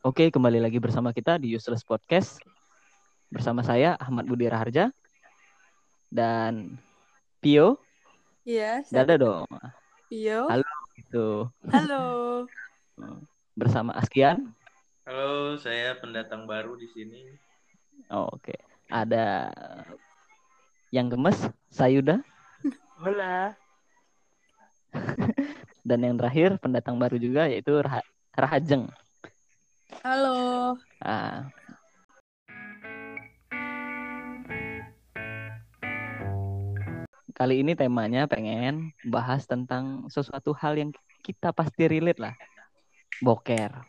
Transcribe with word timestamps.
Oke, 0.00 0.32
kembali 0.32 0.64
lagi 0.64 0.80
bersama 0.80 1.12
kita 1.12 1.36
di 1.36 1.52
Useless 1.52 1.84
Podcast. 1.84 2.40
Bersama 3.28 3.60
saya 3.60 4.00
Ahmad 4.00 4.24
Budi 4.24 4.48
Raharja 4.48 4.88
dan 6.08 6.80
Pio. 7.44 7.76
Iya, 8.48 8.80
Dada 8.88 9.20
dong. 9.20 9.44
Pio. 10.08 10.48
Halo. 10.48 10.64
Gitu. 10.96 11.52
Halo. 11.68 12.04
Bersama 13.60 13.92
Askian. 13.92 14.56
Halo, 15.04 15.60
saya 15.60 15.92
pendatang 16.00 16.48
baru 16.48 16.80
di 16.80 16.88
sini. 16.88 17.36
Oh, 18.08 18.32
Oke. 18.32 18.56
Ada 18.88 19.52
yang 20.96 21.12
gemes, 21.12 21.44
Sayuda. 21.68 22.24
Hola. 23.04 23.52
Dan 25.84 26.08
yang 26.08 26.16
terakhir 26.16 26.56
pendatang 26.56 26.96
baru 26.96 27.20
juga 27.20 27.52
yaitu 27.52 27.76
Rah 27.84 28.00
Rahajeng. 28.32 28.88
Halo. 29.98 30.78
Ah. 31.02 31.50
Kali 37.34 37.66
ini 37.66 37.74
temanya 37.74 38.30
pengen 38.30 38.94
bahas 39.10 39.42
tentang 39.50 40.06
sesuatu 40.06 40.54
hal 40.54 40.78
yang 40.78 40.90
kita 41.26 41.50
pasti 41.50 41.90
relate 41.90 42.22
lah. 42.22 42.34
Boker. 43.18 43.82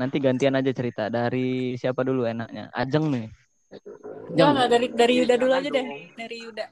Nanti 0.00 0.16
gantian 0.22 0.56
aja 0.56 0.72
cerita 0.72 1.12
dari 1.12 1.76
siapa 1.76 2.00
dulu 2.00 2.24
enaknya? 2.24 2.72
Ajeng 2.72 3.12
nih. 3.12 3.28
Enggak, 4.32 4.48
enggak 4.56 4.68
dari 4.72 4.86
dari 4.96 5.12
Yuda 5.20 5.34
dulu 5.36 5.52
aja 5.52 5.68
deh. 5.68 5.86
Dari 6.16 6.36
Yuda. 6.40 6.66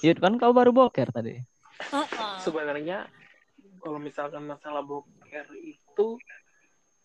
Yud 0.00 0.18
kan 0.20 0.40
kau 0.40 0.56
baru 0.56 0.72
boker 0.72 1.12
tadi. 1.12 1.36
Heeh. 1.92 2.34
Sebenarnya 2.40 3.04
kalau 3.84 4.00
misalkan 4.00 4.48
masalah 4.48 4.80
boker 4.80 5.46
itu 5.60 6.16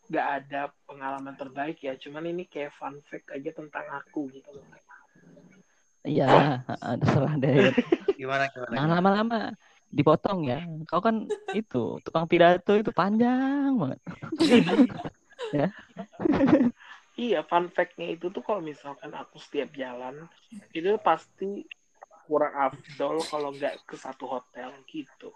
nggak 0.10 0.28
ada 0.42 0.74
pengalaman 0.90 1.38
terbaik 1.38 1.78
ya, 1.86 1.94
cuman 2.02 2.34
ini 2.34 2.50
kayak 2.50 2.74
fun 2.76 2.98
fact 3.08 3.30
aja 3.30 3.54
tentang 3.54 3.86
aku 3.94 4.26
gitu 4.34 4.50
loh. 4.50 4.66
Iya, 6.02 6.66
ah, 6.66 6.96
terserah 7.00 7.36
deh. 7.38 7.70
Gimana 8.18 8.50
gimana? 8.50 8.74
Jangan 8.74 8.90
lama-lama 8.98 9.40
dipotong 9.94 10.50
ya. 10.50 10.66
Kau 10.90 11.02
kan 11.02 11.30
itu 11.54 12.02
tukang 12.02 12.26
pidato 12.26 12.74
itu 12.74 12.90
panjang 12.90 13.78
banget. 13.78 14.00
Iya, 17.20 17.44
fun 17.44 17.68
fact-nya 17.68 18.16
itu 18.16 18.32
tuh 18.32 18.40
kalau 18.40 18.64
misalkan 18.64 19.12
aku 19.12 19.44
setiap 19.44 19.76
jalan 19.76 20.24
itu 20.72 20.96
pasti 21.04 21.68
kurang 22.24 22.56
afdol 22.56 23.20
kalau 23.28 23.52
nggak 23.52 23.84
ke 23.84 24.00
satu 24.00 24.40
hotel 24.40 24.72
gitu. 24.88 25.36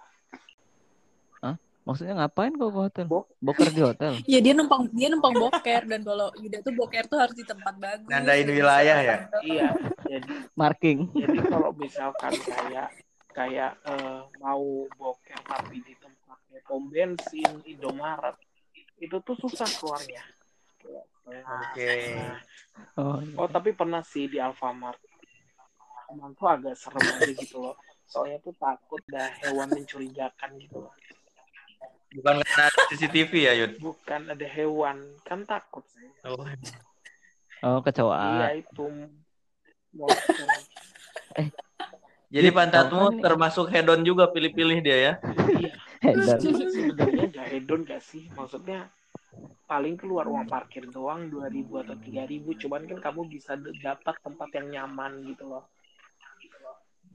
Maksudnya 1.84 2.16
ngapain 2.16 2.56
kau 2.56 2.72
ke 2.72 2.80
hotel? 2.88 3.06
Bok- 3.12 3.31
Boker 3.44 3.70
di 3.76 3.81
hotel. 3.84 4.14
Ya 4.31 4.39
dia 4.39 4.53
numpang 4.56 4.88
dia 4.95 5.12
numpang 5.12 5.36
boker 5.36 5.84
dan 5.84 6.02
kalau 6.02 6.31
Yuda 6.40 6.64
tuh 6.64 6.72
boker 6.72 7.03
tuh 7.12 7.20
harus 7.20 7.36
di 7.36 7.44
tempat 7.44 7.75
bagus. 7.75 8.08
Nandain 8.08 8.48
wilayah 8.48 9.00
ya? 9.03 9.17
Iya, 9.44 9.67
jadi 10.12 10.34
Marking. 10.56 11.00
jadi 11.12 11.40
kalau 11.52 11.75
misalkan 11.75 12.34
kayak 12.40 12.88
kayak 13.36 13.72
eh, 13.84 14.22
mau 14.40 14.88
boker 14.95 15.40
tapi 15.44 15.84
di 15.84 15.94
tempat 16.00 16.38
kayak 16.48 16.64
pom 16.64 16.88
bensin, 16.88 17.52
Indomaret 17.67 18.40
itu 19.03 19.20
tuh 19.20 19.36
susah 19.36 19.68
keluarnya. 19.75 20.23
Oke. 21.28 21.95
Oh, 22.95 23.20
iya. 23.20 23.36
Oh 23.36 23.47
tapi 23.52 23.75
pernah 23.75 24.00
sih 24.06 24.31
di 24.31 24.40
Alfamart. 24.40 25.00
Emang 26.14 26.31
tuh 26.38 26.47
agak 26.47 26.80
serem 26.80 27.03
aja 27.03 27.31
gitu 27.34 27.58
loh. 27.59 27.75
Soalnya 28.08 28.40
tuh 28.40 28.53
takut 28.56 29.02
ada 29.12 29.34
hewan 29.42 29.73
mencurigakan 29.73 30.56
gitu 30.62 30.88
loh. 30.88 30.94
Bukan 32.14 32.36
karena 32.45 32.66
CCTV 32.94 33.31
ya, 33.33 33.53
Yud? 33.58 33.72
Bukan 33.81 34.22
ada 34.30 34.47
hewan, 34.47 34.97
kan 35.25 35.42
takut 35.44 35.81
saya. 35.89 36.11
Oh, 36.30 36.38
oh 37.66 37.78
Iya 37.80 37.80
kecoa. 37.81 38.53
itu 38.53 38.86
monster. 39.94 40.47
jadi 42.34 42.50
pantatmu 42.50 43.18
kan- 43.18 43.22
termasuk 43.22 43.69
hedon 43.73 44.02
juga 44.06 44.29
pilih-pilih 44.29 44.79
dia 44.85 44.97
ya? 44.97 45.13
iya. 45.50 45.73
Hedon. 46.03 46.38
Sebenarnya 46.73 47.25
gak 47.34 47.47
hedon 47.50 47.81
gak 47.88 48.02
sih? 48.06 48.29
Maksudnya 48.38 48.90
paling 49.66 49.97
keluar 49.97 50.29
uang 50.29 50.46
parkir 50.46 50.85
doang 50.94 51.25
2000 51.34 51.81
atau 51.81 51.96
3000 51.97 52.62
cuman 52.62 52.81
kan 52.85 53.00
kamu 53.02 53.22
bisa 53.25 53.57
dapat 53.81 54.13
tempat 54.22 54.50
yang 54.53 54.68
nyaman 54.69 55.25
gitu 55.25 55.50
loh. 55.50 55.66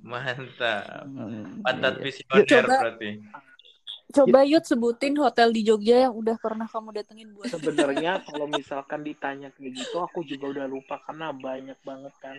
Mantap. 0.03 1.06
Hmm, 1.06 1.62
Pantat 1.62 1.98
iya. 1.98 2.03
visioner 2.06 2.64
berarti. 2.66 3.10
Coba 4.08 4.41
Yud 4.41 4.64
sebutin 4.64 5.12
hotel 5.20 5.52
di 5.52 5.62
Jogja 5.69 6.08
yang 6.08 6.14
udah 6.16 6.41
pernah 6.41 6.64
kamu 6.64 6.96
datengin 6.96 7.28
buat 7.36 7.52
Sebenarnya 7.52 8.24
kalau 8.24 8.48
misalkan 8.48 9.04
ditanya 9.04 9.52
kayak 9.52 9.72
gitu 9.76 10.00
aku 10.00 10.24
juga 10.24 10.48
udah 10.56 10.66
lupa 10.66 10.96
karena 11.04 11.28
banyak 11.36 11.76
banget 11.84 12.14
kan. 12.16 12.36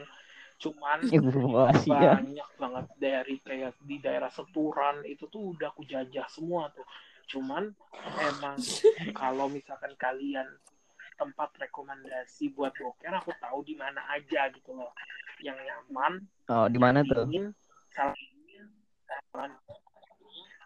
Cuman 0.60 1.06
Ibu 1.08 1.30
masih 1.56 1.94
ya. 1.94 2.20
banyak 2.20 2.50
banget 2.58 2.86
dari 2.98 3.36
kayak 3.46 3.78
di 3.86 4.02
daerah 4.02 4.28
Seturan 4.34 5.06
itu 5.06 5.30
tuh 5.30 5.54
udah 5.56 5.70
aku 5.72 5.86
jajah 5.86 6.26
semua 6.28 6.68
tuh 6.74 6.84
cuman 7.30 7.70
emang 8.18 8.58
kalau 9.14 9.46
misalkan 9.46 9.94
kalian 10.02 10.50
tempat 11.14 11.54
rekomendasi 11.62 12.50
buat 12.58 12.74
boker 12.74 13.14
aku 13.22 13.30
tahu 13.38 13.62
di 13.62 13.78
mana 13.78 14.02
aja 14.10 14.50
gitu 14.50 14.74
loh 14.74 14.90
yang 15.46 15.56
nyaman 15.62 16.26
Oh, 16.50 16.66
di 16.66 16.82
mana 16.82 17.06
tuh? 17.06 17.30
salah 17.94 18.18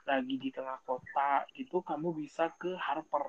lagi 0.03 0.35
di 0.35 0.49
tengah 0.51 0.79
kota 0.83 1.47
gitu 1.55 1.79
kamu 1.79 2.11
bisa 2.23 2.51
ke 2.59 2.75
Harper 2.75 3.23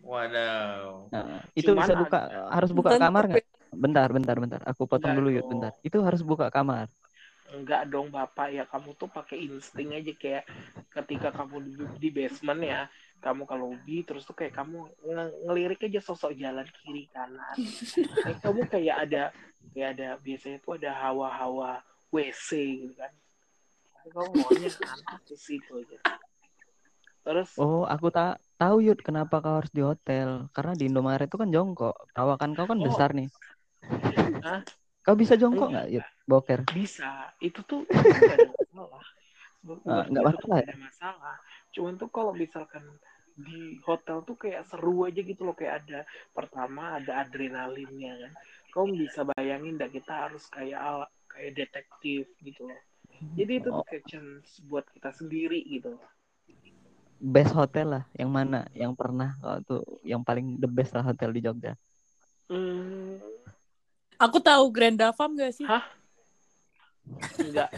Wadaw. 0.00 1.12
Nah, 1.12 1.44
itu 1.52 1.76
Cuman 1.76 1.84
bisa 1.84 1.92
buka 1.92 2.18
harus 2.48 2.70
buka 2.72 2.96
Bentar, 2.96 3.04
kamar 3.04 3.24
nggak? 3.28 3.46
Bentar, 3.70 4.08
bentar, 4.08 4.36
bentar. 4.40 4.60
Aku 4.64 4.88
potong 4.88 5.12
Enggak 5.12 5.18
dulu 5.20 5.28
yuk, 5.28 5.44
bentar. 5.46 5.72
Itu 5.84 5.98
harus 6.00 6.24
buka 6.24 6.48
kamar. 6.48 6.88
enggak 7.50 7.90
dong 7.90 8.14
bapak 8.14 8.54
ya 8.54 8.62
kamu 8.62 8.94
tuh 8.94 9.10
pakai 9.10 9.42
insting 9.42 9.90
aja 9.90 10.14
kayak 10.14 10.46
ketika 10.94 11.34
kamu 11.34 11.66
di, 11.66 11.72
di 11.98 12.08
basement 12.14 12.62
ya 12.62 12.86
kamu 13.18 13.42
ke 13.42 13.54
lobby 13.58 13.96
terus 14.06 14.22
tuh 14.22 14.38
kayak 14.38 14.54
kamu 14.54 14.86
nge- 15.02 15.34
ngelirik 15.50 15.82
aja 15.82 15.98
sosok 15.98 16.38
jalan 16.38 16.62
kiri 16.78 17.10
kanan 17.10 17.58
kayak 18.22 18.38
kamu 18.38 18.60
kayak 18.70 18.96
ada 19.02 19.22
kayak 19.74 19.88
ada 19.98 20.08
biasanya 20.22 20.62
tuh 20.62 20.78
ada 20.78 20.94
hawa-hawa 20.94 21.82
WC 22.14 22.48
gitu 22.86 22.94
kan 22.94 23.10
Maunya 24.08 24.70
terus 27.20 27.52
Oh, 27.60 27.84
aku 27.84 28.08
tak 28.08 28.40
tahu 28.56 28.80
Yud 28.80 29.04
kenapa 29.04 29.44
kau 29.44 29.60
harus 29.60 29.68
di 29.70 29.84
hotel. 29.84 30.48
Karena 30.56 30.72
di 30.72 30.88
Indomaret 30.88 31.28
itu 31.28 31.36
kan 31.36 31.52
jongkok. 31.52 31.92
Tawakan 32.16 32.56
kau 32.56 32.64
kan 32.64 32.80
Oh. 32.80 32.84
besar 32.88 33.12
nih. 33.12 33.28
Hah? 34.40 34.64
Kau 35.04 35.16
bisa 35.16 35.36
jongkok 35.36 35.68
nggak 35.68 35.88
Yud? 35.92 36.06
Boker. 36.24 36.60
bisa 36.70 37.34
itu 37.42 37.58
tuh 37.66 37.82
nggak 37.90 38.38
ada 38.38 38.48
masalah 38.54 39.02
Ah, 39.84 40.04
masalah 40.06 40.32
nggak 40.46 40.62
ada 40.70 40.78
masalah 40.78 41.36
cuman 41.74 41.92
tuh 41.98 42.08
kalau 42.08 42.32
misalkan 42.32 42.80
di 43.34 43.76
hotel 43.82 44.22
tuh 44.24 44.38
kayak 44.38 44.62
seru 44.70 45.04
aja 45.04 45.20
gitu 45.20 45.42
loh 45.42 45.52
kayak 45.52 45.84
ada 45.84 46.06
pertama 46.30 46.96
ada 46.96 47.26
adrenalinnya 47.26 48.14
kan 48.14 48.32
kamu 48.70 49.04
bisa 49.04 49.20
bayangin 49.26 49.74
dah 49.76 49.90
kita 49.90 50.28
harus 50.28 50.46
kayak 50.48 50.78
ala- 50.78 51.12
kayak 51.26 51.58
detektif 51.58 52.30
gitu 52.40 52.70
loh 52.70 52.80
jadi 53.36 53.52
itu 53.60 53.68
tuh 53.68 53.82
Oh. 53.82 53.86
kayak 53.86 54.04
chance 54.08 54.60
buat 54.64 54.84
kita 54.90 55.10
sendiri 55.12 55.60
gitu 55.66 55.96
Best 57.20 57.52
hotel 57.52 58.00
lah. 58.00 58.04
Yang 58.16 58.30
mana? 58.32 58.60
Yang 58.72 58.92
pernah 58.96 59.36
kau 59.38 59.60
tuh 59.60 59.82
yang 60.00 60.24
paling 60.24 60.56
the 60.56 60.64
best 60.64 60.96
lah 60.96 61.04
hotel 61.04 61.28
di 61.28 61.44
Jogja. 61.44 61.76
hmm, 62.48 63.20
Aku 64.16 64.40
tahu 64.40 64.72
Grand 64.72 64.96
Davam 64.96 65.36
gak 65.36 65.52
sih? 65.52 65.68
Hah? 65.68 65.84
enggak 67.36 67.68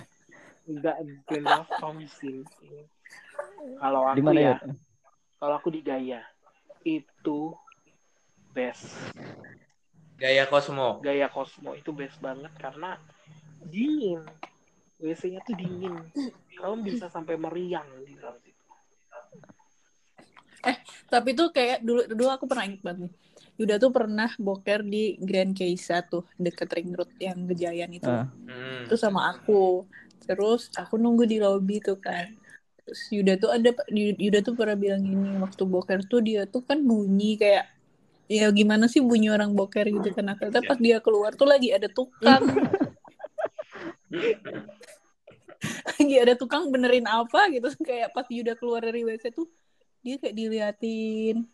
enggak 0.67 0.97
Grand 1.27 1.67
Farm 1.79 1.99
sih 2.07 2.43
kalau 3.79 4.07
aku 4.07 4.19
Di 4.19 4.23
mana 4.23 4.39
ya 4.39 4.55
Yud? 4.63 4.75
kalau 5.39 5.55
aku 5.59 5.69
di 5.75 5.81
Gaya 5.83 6.23
itu 6.83 7.55
best 8.55 8.95
Gaya 10.19 10.47
Cosmo. 10.47 11.03
gaya 11.03 11.27
Cosmo 11.27 11.75
itu 11.75 11.91
best 11.91 12.15
banget 12.23 12.51
karena 12.59 12.95
dingin 13.67 14.23
WC-nya 15.03 15.43
tuh 15.43 15.59
dingin 15.59 15.99
kamu 16.63 16.87
bisa 16.87 17.11
sampai 17.11 17.35
meriang 17.35 17.91
di 18.07 18.15
dalam 18.15 18.39
situ 18.39 18.63
Tapi 21.11 21.35
tuh 21.35 21.51
kayak 21.51 21.83
dulu 21.83 22.07
dulu 22.07 22.31
aku 22.31 22.47
pernah 22.47 22.71
inget 22.71 22.87
banget 22.87 23.11
nih. 23.11 23.13
Yuda 23.61 23.77
tuh 23.77 23.93
pernah 23.93 24.31
boker 24.41 24.81
di 24.81 25.21
Grand 25.21 25.53
Keisa 25.53 26.01
tuh 26.07 26.25
deket 26.41 26.73
ring 26.73 26.97
road 26.97 27.11
yang 27.21 27.45
Gejayan 27.51 27.93
itu. 27.93 28.09
Hmm. 28.09 28.89
Itu 28.89 28.97
sama 28.97 29.29
aku. 29.29 29.85
Terus 30.25 30.73
aku 30.73 30.97
nunggu 30.97 31.29
di 31.29 31.43
lobby 31.43 31.83
tuh 31.83 32.01
kan. 32.01 32.33
Terus 32.81 33.01
Yuda 33.13 33.37
tuh 33.37 33.51
ada 33.53 33.77
Yuda 33.93 34.41
tuh 34.41 34.57
pernah 34.57 34.79
bilang 34.79 35.05
gini 35.05 35.37
waktu 35.43 35.63
boker 35.69 36.01
tuh 36.09 36.25
dia 36.25 36.49
tuh 36.49 36.65
kan 36.65 36.81
bunyi 36.81 37.37
kayak 37.37 37.69
ya 38.33 38.49
gimana 38.49 38.89
sih 38.89 39.05
bunyi 39.05 39.29
orang 39.29 39.53
boker 39.53 39.85
gitu 39.85 40.17
kan. 40.17 40.33
Ternyata 40.39 40.65
pas 40.65 40.79
dia 40.81 40.97
keluar 41.05 41.37
tuh 41.37 41.51
lagi 41.51 41.75
ada 41.75 41.93
tukang. 41.93 42.49
lagi 46.03 46.15
ada 46.19 46.35
tukang 46.35 46.67
benerin 46.75 47.07
apa 47.07 47.47
gitu 47.55 47.71
kayak 47.89 48.11
pas 48.11 48.27
Yuda 48.27 48.59
keluar 48.59 48.83
dari 48.83 49.07
WC 49.07 49.31
tuh 49.31 49.47
dia 50.03 50.19
kayak 50.19 50.35
diliatin 50.35 51.47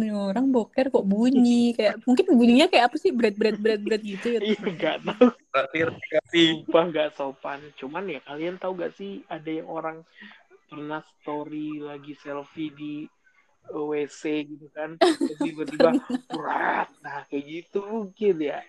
nih 0.00 0.16
orang 0.16 0.48
boker 0.48 0.88
kok 0.88 1.04
bunyi 1.04 1.76
kayak 1.76 2.00
mungkin 2.08 2.24
bunyinya 2.32 2.66
kayak 2.72 2.88
apa 2.88 2.96
sih 2.96 3.12
bread 3.12 3.36
bread 3.36 3.60
bread 3.60 3.84
bread 3.84 4.00
gitu 4.00 4.32
ya 4.32 4.40
Iya 4.48 4.56
nggak 4.56 4.96
tahu. 5.04 5.28
Sumpah 6.32 6.84
nggak 6.88 7.08
sopan. 7.20 7.60
Cuman 7.76 8.08
ya 8.08 8.20
kalian 8.24 8.56
tahu 8.56 8.80
gak 8.80 8.96
sih 8.96 9.20
ada 9.28 9.50
yang 9.50 9.68
orang 9.68 10.00
pernah 10.72 11.04
story 11.20 11.82
lagi 11.82 12.16
selfie 12.16 12.72
di 12.72 13.04
WC 13.68 14.22
gitu 14.48 14.66
kan. 14.72 14.96
Tiba-tiba 15.42 15.92
berat. 16.32 16.88
Nah 17.04 17.28
kayak 17.28 17.44
gitu 17.44 17.84
mungkin 17.84 18.40
ya. 18.40 18.64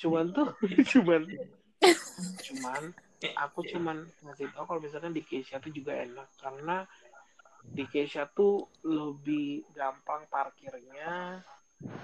Cuman 0.00 0.32
tuh 0.32 0.48
cuman 0.96 1.28
cuman 2.40 2.82
aku 3.36 3.60
cuman 3.68 3.96
ngasih 4.24 4.48
tahu 4.54 4.64
kalau 4.68 4.80
misalkan 4.80 5.12
di 5.12 5.22
Keisha 5.28 5.60
tuh 5.60 5.72
juga 5.72 5.92
enak 6.00 6.28
karena 6.40 6.76
di 7.76 7.84
Keisha 7.86 8.26
tuh 8.32 8.66
lebih 8.82 9.68
gampang 9.76 10.26
parkirnya 10.32 11.44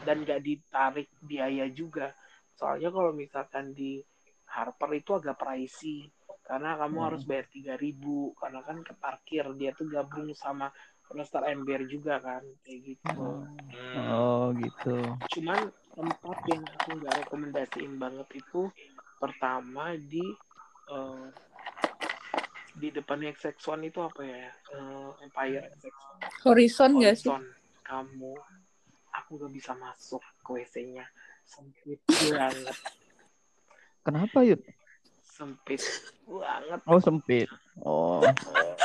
dan 0.06 0.16
gak 0.28 0.40
ditarik 0.44 1.08
biaya 1.20 1.66
juga. 1.72 2.12
Soalnya 2.58 2.88
kalau 2.92 3.12
misalkan 3.16 3.72
di 3.72 4.00
Harper 4.46 4.90
itu 4.94 5.10
agak 5.18 5.36
pricey 5.42 6.06
karena 6.46 6.78
kamu 6.78 6.96
Hmm. 6.96 7.06
harus 7.10 7.22
bayar 7.26 7.46
3000 7.50 8.30
karena 8.38 8.60
kan 8.62 8.78
ke 8.86 8.94
parkir 8.94 9.44
dia 9.58 9.74
tuh 9.74 9.90
gabung 9.90 10.30
sama 10.36 10.70
Roster 11.10 11.42
Ember 11.50 11.82
juga 11.90 12.22
kan 12.22 12.42
kayak 12.62 12.80
gitu. 12.94 13.42
Hmm. 13.82 13.98
Oh 14.12 14.54
gitu. 14.54 14.94
Cuman 15.32 15.60
tempat 15.96 16.38
yang 16.46 16.62
aku 16.76 16.88
nggak 17.02 17.14
rekomendasiin 17.26 17.94
banget 17.98 18.28
itu 18.38 18.70
pertama 19.18 19.96
di 19.98 20.30
eh, 20.90 21.26
di 22.76 22.88
depan 22.92 23.24
XX1 23.24 23.80
itu 23.88 24.00
apa 24.04 24.22
ya? 24.22 24.52
Eh, 24.76 25.10
Empire 25.24 25.72
XX1. 25.80 26.44
horizon 26.44 26.90
gak 27.00 27.16
sih 27.16 27.30
Horizon. 27.32 27.44
Kamu 27.86 28.32
aku 29.16 29.30
gak 29.40 29.52
bisa 29.52 29.72
masuk 29.78 30.22
ke 30.44 30.60
WC-nya. 30.60 31.06
Sempit 31.46 32.02
banget. 32.06 32.76
Kenapa 34.04 34.38
Yud? 34.44 34.60
Sempit 35.24 35.82
banget. 36.26 36.80
Oh 36.84 37.00
sempit. 37.00 37.48
Oh. 37.80 38.20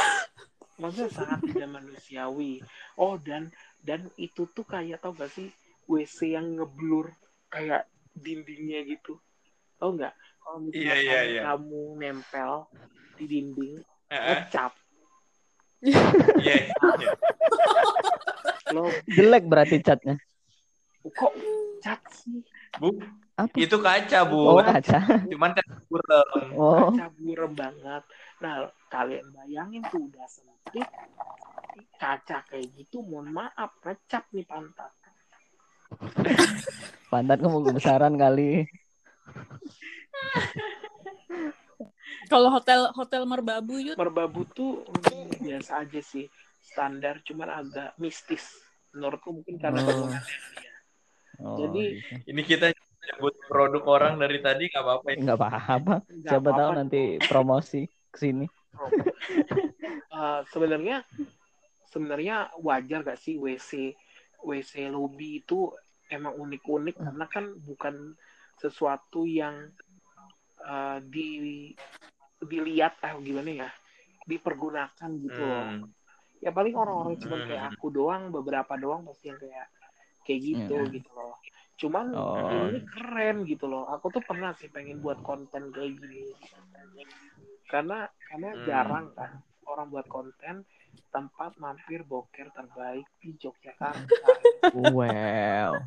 Maksudnya 0.81 1.13
sangat 1.13 1.39
tidak 1.45 1.69
manusiawi. 1.77 2.63
Oh 2.97 3.19
dan 3.21 3.53
dan 3.85 4.09
itu 4.17 4.49
tuh 4.49 4.65
kayak 4.65 5.01
tau 5.03 5.13
gak 5.13 5.29
sih 5.29 5.51
WC 5.89 6.37
yang 6.37 6.57
ngeblur 6.57 7.11
kayak 7.51 7.89
dindingnya 8.15 8.85
gitu. 8.87 9.19
Tau 9.81 9.97
nggak? 9.97 10.13
Kalau 10.41 10.57
misalkan 10.59 10.81
Iya, 10.81 10.95
iya, 10.97 11.19
iya. 11.23 11.41
kamu 11.45 11.81
nempel 11.95 12.51
di 13.15 13.25
dinding, 13.25 13.73
Eh, 14.07 14.19
ngecap. 14.19 14.71
Iya. 15.79 16.01
iya. 16.41 16.57
Lo 18.71 18.87
Jelek 19.07 19.43
berarti 19.45 19.77
catnya. 19.79 20.15
kok 21.03 21.33
cat 21.79 21.97
sih? 22.11 22.45
Bu, 22.73 22.93
Apa? 23.33 23.51
itu 23.55 23.73
kaca, 23.75 24.19
Oh 24.23 24.53
Bu. 24.53 24.61
kaca. 24.61 24.99
Cuman 25.25 25.51
kan 25.51 25.65
kurang. 25.85 26.27
Oh. 26.53 26.87
Kaca 26.89 27.07
burem 27.11 27.51
banget. 27.51 28.03
Nah, 28.37 28.55
kalian 28.87 29.25
bayangin 29.31 29.81
tuh 29.87 30.01
udah 30.03 30.23
sempit, 30.25 30.85
kaca 31.95 32.45
kayak 32.45 32.69
gitu, 32.75 33.01
mohon 33.01 33.29
maaf, 33.31 33.73
ngecap 33.81 34.29
nih 34.29 34.45
pantat. 34.45 34.93
Pantat 37.09 37.37
kamu 37.39 37.57
kebesaran 37.65 38.15
kali. 38.15 38.69
Kalau 42.31 42.49
hotel 42.53 42.91
hotel 42.95 43.23
merbabu 43.27 43.75
yud 43.81 43.97
Merbabu 43.97 44.45
tuh 44.51 44.85
biasa 45.41 45.83
aja 45.83 45.99
sih, 45.99 46.29
standar, 46.61 47.19
cuman 47.25 47.49
agak 47.49 47.97
mistis. 47.97 48.45
Menurutku 48.93 49.31
mungkin 49.35 49.55
karena 49.59 49.81
Oh. 49.81 50.07
Oh, 51.41 51.57
Jadi- 51.57 51.97
gitu. 51.97 52.29
Ini 52.29 52.41
kita 52.45 52.65
nyebut 53.01 53.33
produk 53.49 53.81
orang 53.89 54.13
dari 54.21 54.37
tadi 54.45 54.69
nggak 54.69 54.83
apa-apa 54.85 55.07
ya. 55.09 55.17
nggak 55.25 55.37
apa-apa. 55.41 55.93
Siapa 56.21 56.49
tahu 56.53 56.69
apa-apa 56.69 56.77
nanti 56.77 57.01
promosi 57.25 57.81
ke 58.13 58.17
sini. 58.17 58.45
Eh, 60.11 60.41
sebenarnya 60.53 61.01
sebenarnya 61.89 62.53
wajar 62.61 63.01
gak 63.01 63.17
sih 63.17 63.41
WC 63.41 63.95
WC 64.43 64.91
lobby 64.93 65.41
itu 65.41 65.71
emang 66.13 66.37
unik-unik 66.37 66.99
karena 66.99 67.25
kan 67.25 67.49
bukan 67.57 68.13
sesuatu 68.59 69.25
yang 69.25 69.71
eh, 70.61 70.97
di 71.03 71.27
dilihat 72.39 72.97
ah 73.01 73.13
gimana 73.17 73.65
ya 73.65 73.69
dipergunakan 74.23 75.09
gitu 75.21 75.41
loh 75.41 75.65
Hmm. 75.67 75.89
ya 76.41 76.49
paling 76.49 76.73
orang-orang 76.73 77.17
cuma 77.17 77.37
Hmm. 77.37 77.45
kayak 77.45 77.65
aku 77.71 77.87
doang 77.89 78.29
beberapa 78.29 78.73
doang 78.75 79.05
pasti 79.05 79.29
yang 79.29 79.37
kayak 79.37 79.67
kayak 80.21 80.41
gitu 80.41 80.77
Hmm. 80.77 80.91
gitu 80.91 81.09
loh 81.13 81.35
cuman 81.77 82.05
Oh. 82.13 82.69
ini 82.69 82.81
keren 82.85 83.41
gitu 83.43 83.65
loh 83.65 83.89
aku 83.89 84.09
tuh 84.09 84.21
pernah 84.21 84.53
sih 84.53 84.69
pengen 84.69 85.01
buat 85.01 85.21
konten 85.21 85.69
kayak 85.69 85.97
gini 85.97 86.29
karena 87.65 88.05
karena 88.25 88.49
Hmm. 88.53 88.65
jarang 88.65 89.05
kan 89.13 89.31
orang 89.65 89.87
buat 89.89 90.05
konten 90.05 90.65
tempat 91.09 91.57
mampir 91.57 92.01
boker 92.03 92.49
terbaik 92.49 93.05
di 93.17 93.33
Yogyakarta 93.35 94.29
Wow. 94.73 95.81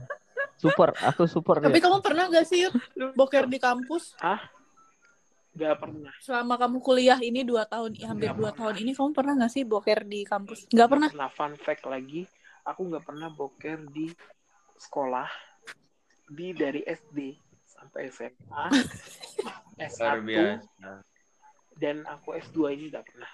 Super, 0.55 0.94
aku 0.99 1.26
super. 1.26 1.59
tapi 1.59 1.76
Yud. 1.76 1.85
kamu 1.85 1.99
pernah 2.00 2.25
gak 2.26 2.47
sih 2.47 2.67
boker 3.12 3.47
di 3.47 3.59
kampus 3.59 4.15
gak 5.54 5.76
pernah. 5.78 6.10
Selama 6.18 6.54
kamu 6.56 6.78
kuliah 6.78 7.18
ini 7.18 7.42
dua 7.42 7.62
tahun 7.64 7.94
hampir 8.00 8.30
dua 8.32 8.50
tahun 8.50 8.74
ini 8.76 8.90
kamu 8.90 9.10
pernah 9.10 9.34
gak 9.38 9.52
sih 9.52 9.62
boker 9.62 10.02
di 10.02 10.22
kampus? 10.22 10.66
Nggak 10.68 10.88
pernah. 10.88 11.08
Nah 11.12 11.28
fun 11.28 11.54
fact 11.54 11.84
lagi 11.84 12.26
aku 12.62 12.80
nggak 12.84 13.04
pernah 13.04 13.28
boker 13.28 13.86
di 13.88 14.10
sekolah 14.76 15.30
di 16.26 16.50
dari 16.50 16.82
SD 16.82 17.36
sampai 17.64 18.08
SMA 18.08 18.64
Luar 19.78 20.18
S1 20.18 20.22
biasa. 20.22 20.90
dan 21.74 21.96
aku 22.04 22.34
S2 22.34 22.58
ini 22.72 22.84
nggak 22.88 23.04
pernah. 23.04 23.30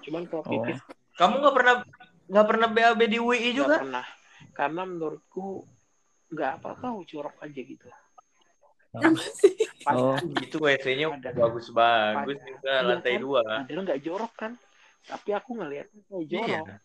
Cuman 0.00 0.22
kalau 0.24 0.42
Oh. 0.42 0.50
pipis 0.56 0.78
Kamu 1.12 1.34
nggak 1.38 1.54
pernah 1.54 1.74
nggak 2.26 2.46
pernah 2.46 2.68
BAB 2.68 3.00
di 3.04 3.18
UI 3.18 3.38
nggak 3.38 3.54
juga? 3.54 3.76
pernah. 3.78 4.06
Karena 4.50 4.82
menurutku 4.84 5.66
nggak 6.30 6.50
apa-apa 6.58 6.86
jorok 7.04 7.36
aja 7.40 7.60
gitu 7.60 7.86
apa 8.92 9.22
sih 9.32 9.54
Oh. 9.80 10.12
Padahal, 10.12 10.44
Itu 10.44 10.56
WC-nya 10.60 11.06
Ada. 11.08 11.30
bagus-bagus 11.32 12.38
juga 12.42 12.72
Iya 12.74 12.84
lantai 12.84 13.12
kan? 13.16 13.22
dua. 13.22 13.42
padahal 13.64 13.82
nggak 13.82 14.02
jorok 14.02 14.32
kan 14.36 14.52
tapi 15.00 15.30
aku 15.32 15.50
ngeliatnya 15.56 16.00
kayak 16.04 16.26
jorok 16.26 16.66
Iya. 16.68 16.76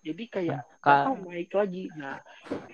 jadi 0.00 0.24
kayak 0.26 0.60
Ka- 0.80 1.06
oh, 1.06 1.16
naik 1.22 1.52
lagi 1.52 1.84
nah 1.94 2.18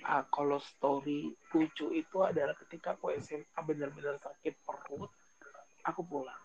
ah, 0.01 0.23
kalau 0.27 0.57
story 0.57 1.29
lucu 1.51 1.91
itu 1.91 2.17
adalah 2.19 2.57
ketika 2.57 2.95
aku 2.95 3.13
SMA 3.15 3.45
benar-benar 3.61 4.17
sakit 4.17 4.55
perut 4.63 5.11
aku 5.83 6.01
pulang 6.01 6.41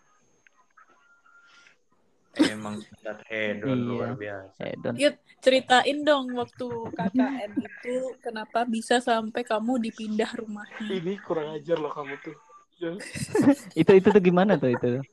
Emang 2.33 2.81
sangat 2.81 3.19
hedon 3.29 3.77
Iya. 3.77 3.85
luar 3.85 4.11
biasa. 4.17 4.57
Hedon. 4.57 4.95
Yud, 4.97 5.15
ceritain 5.45 5.99
dong 6.01 6.33
waktu 6.33 6.69
KKN 6.97 7.53
itu 7.61 7.95
kenapa 8.25 8.65
bisa 8.65 9.05
sampai 9.05 9.45
kamu 9.45 9.77
dipindah 9.85 10.33
rumahnya 10.33 10.89
ini 10.89 11.21
kurang 11.21 11.53
ajar 11.53 11.77
loh 11.77 11.93
kamu 11.93 12.17
tuh 12.23 12.37
Itu 13.79 13.93
itu 13.95 14.09
tuh 14.11 14.23
gimana 14.23 14.59
tuh 14.59 14.73
itu? 14.75 14.99
jadi 14.99 15.05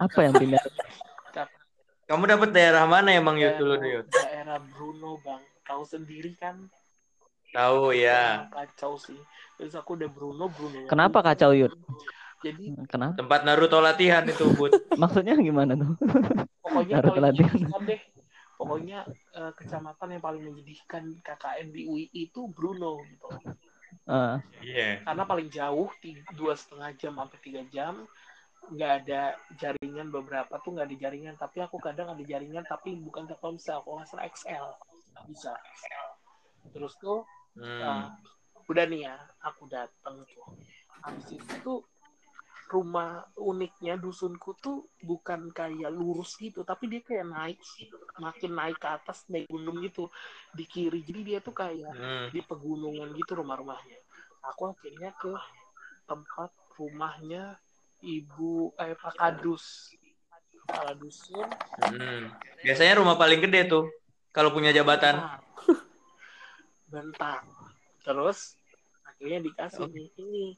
Apa 0.00 0.18
yang 0.24 0.32
pindah? 0.32 0.62
Kamu 2.04 2.24
dapat 2.28 2.48
daerah 2.52 2.84
mana 2.84 3.12
emang 3.12 3.36
Yud 3.36 3.56
dulu 3.56 3.74
Yud? 3.80 4.06
daerah 4.08 4.60
Bruno 4.60 5.16
bang 5.20 5.40
tahu 5.64 5.82
sendiri 5.84 6.32
kan 6.36 6.68
Tahu 7.54 7.94
ya. 7.94 8.50
kacau 8.50 8.98
sih 8.98 9.14
terus 9.54 9.72
aku 9.74 9.94
udah 9.94 10.10
Bruno 10.10 10.50
Bruno 10.50 10.84
Kenapa 10.86 11.22
kacau 11.22 11.52
Yud? 11.52 11.72
Jadi 12.44 12.64
Kenapa? 12.84 13.16
Tempat 13.16 13.40
Naruto 13.48 13.80
latihan 13.80 14.22
itu, 14.28 14.44
Bud. 14.52 14.68
Maksudnya 15.02 15.32
gimana 15.40 15.72
tuh? 15.72 15.96
pokoknya 16.60 17.00
paling 17.00 17.24
latihan. 17.24 17.56
deh 17.84 18.00
pokoknya 18.54 18.98
eh, 19.34 19.52
kecamatan 19.56 20.08
yang 20.14 20.22
paling 20.22 20.42
menyedihkan 20.44 21.02
KKN 21.24 21.68
di 21.72 21.88
UI 21.88 22.06
itu 22.12 22.46
Bruno 22.52 23.00
gitu 23.02 23.28
Ah, 24.04 24.42
Iya. 24.60 25.00
karena 25.06 25.24
paling 25.24 25.48
jauh 25.48 25.86
dua 26.34 26.54
setengah 26.58 26.92
jam 26.98 27.14
sampai 27.14 27.38
tiga 27.40 27.62
jam 27.70 28.04
nggak 28.64 28.92
ada 29.04 29.22
jaringan 29.54 30.08
beberapa 30.10 30.56
tuh 30.60 30.74
nggak 30.74 30.86
ada 30.88 30.96
jaringan 30.98 31.34
tapi 31.36 31.62
aku 31.62 31.76
kadang 31.78 32.10
ada 32.10 32.22
jaringan 32.24 32.64
tapi 32.64 32.96
bukan 32.96 33.24
Telkomsel 33.24 33.80
kalau 33.80 34.02
nggak 34.02 34.08
salah 34.10 34.24
XL 34.26 34.66
bisa 35.30 35.52
terus 36.72 36.94
tuh 36.98 37.22
Hmm. 37.54 37.78
Nah, 37.78 38.10
udah 38.66 38.82
nih 38.90 39.06
ya, 39.06 39.14
aku 39.38 39.70
datang 39.70 40.18
tuh. 40.26 40.42
Habis 41.06 41.38
itu 41.38 41.54
tuh 41.62 41.86
rumah 42.72 43.28
uniknya 43.36 44.00
dusunku 44.00 44.56
tuh 44.58 44.88
bukan 45.04 45.52
kayak 45.52 45.92
lurus 45.92 46.40
gitu, 46.40 46.64
tapi 46.64 46.88
dia 46.90 47.00
kayak 47.04 47.26
naik, 47.28 47.58
makin 48.18 48.52
naik 48.56 48.78
ke 48.80 48.88
atas 48.88 49.28
naik 49.28 49.46
gunung 49.46 49.84
gitu 49.84 50.08
di 50.56 50.64
kiri. 50.64 51.04
Jadi 51.04 51.20
dia 51.22 51.38
tuh 51.44 51.54
kayak 51.54 51.92
Hmm. 51.94 52.26
di 52.32 52.40
pegunungan 52.40 53.12
gitu 53.14 53.38
rumah-rumahnya. 53.38 54.00
Aku 54.52 54.72
akhirnya 54.72 55.12
ke 55.16 55.32
tempat 56.08 56.50
rumahnya 56.76 57.56
ibu 58.04 58.72
eh 58.80 58.96
Pak 58.96 59.14
Kadus. 59.16 59.94
Kepala 60.64 60.96
dusun 60.96 61.44
Hmm. 61.84 62.32
Biasanya 62.64 62.96
rumah 62.96 63.20
paling 63.20 63.44
gede 63.44 63.68
tuh. 63.68 63.84
Kalau 64.32 64.50
punya 64.50 64.72
jabatan. 64.72 65.20
bentar 66.84 67.42
terus 68.06 68.54
akhirnya 69.02 69.42
dikasih 69.42 69.90
nih 69.90 70.08
ini 70.14 70.54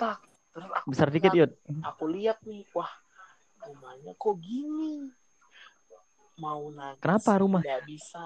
tak 0.00 0.16
terus 0.54 0.70
aku 0.72 0.86
Besar 0.88 1.08
dikit 1.10 1.28
lihat- 1.28 1.50
Yud. 1.50 1.82
aku 1.82 2.04
lihat 2.08 2.38
nih 2.42 2.62
wah 2.70 2.92
rumahnya 3.60 4.12
kok 4.14 4.34
gini 4.38 5.10
mau 6.36 6.62
nangis 6.68 7.00
Kenapa 7.00 7.32
rumah? 7.36 7.60
nggak 7.60 7.82
bisa 7.84 8.24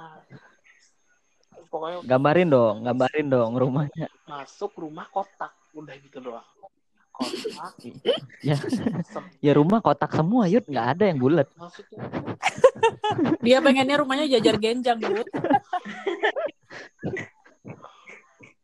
pokoknya 1.66 1.98
Gambarin 2.02 2.48
dong, 2.48 2.76
gambarin 2.82 3.26
dong 3.26 3.52
rumahnya. 3.54 4.06
masuk 4.24 4.72
rumah 4.78 5.04
kotak 5.06 5.52
udah 5.72 5.94
gitu 5.98 6.20
doang 6.20 6.44
kotak 7.10 7.72
Ya, 8.40 8.54
ya 9.40 9.52
rumah 9.52 9.80
kotak 9.80 10.12
semua 10.12 10.46
Yud, 10.46 10.62
nggak 10.64 10.86
ada 10.94 11.04
yang 11.04 11.18
bulat. 11.18 11.48
maksudnya 11.52 11.98
Dia 13.40 13.58
pengennya 13.58 13.98
rumahnya 13.98 14.30
jajar 14.30 14.54
genjang, 14.56 14.94
Bud. 14.96 15.26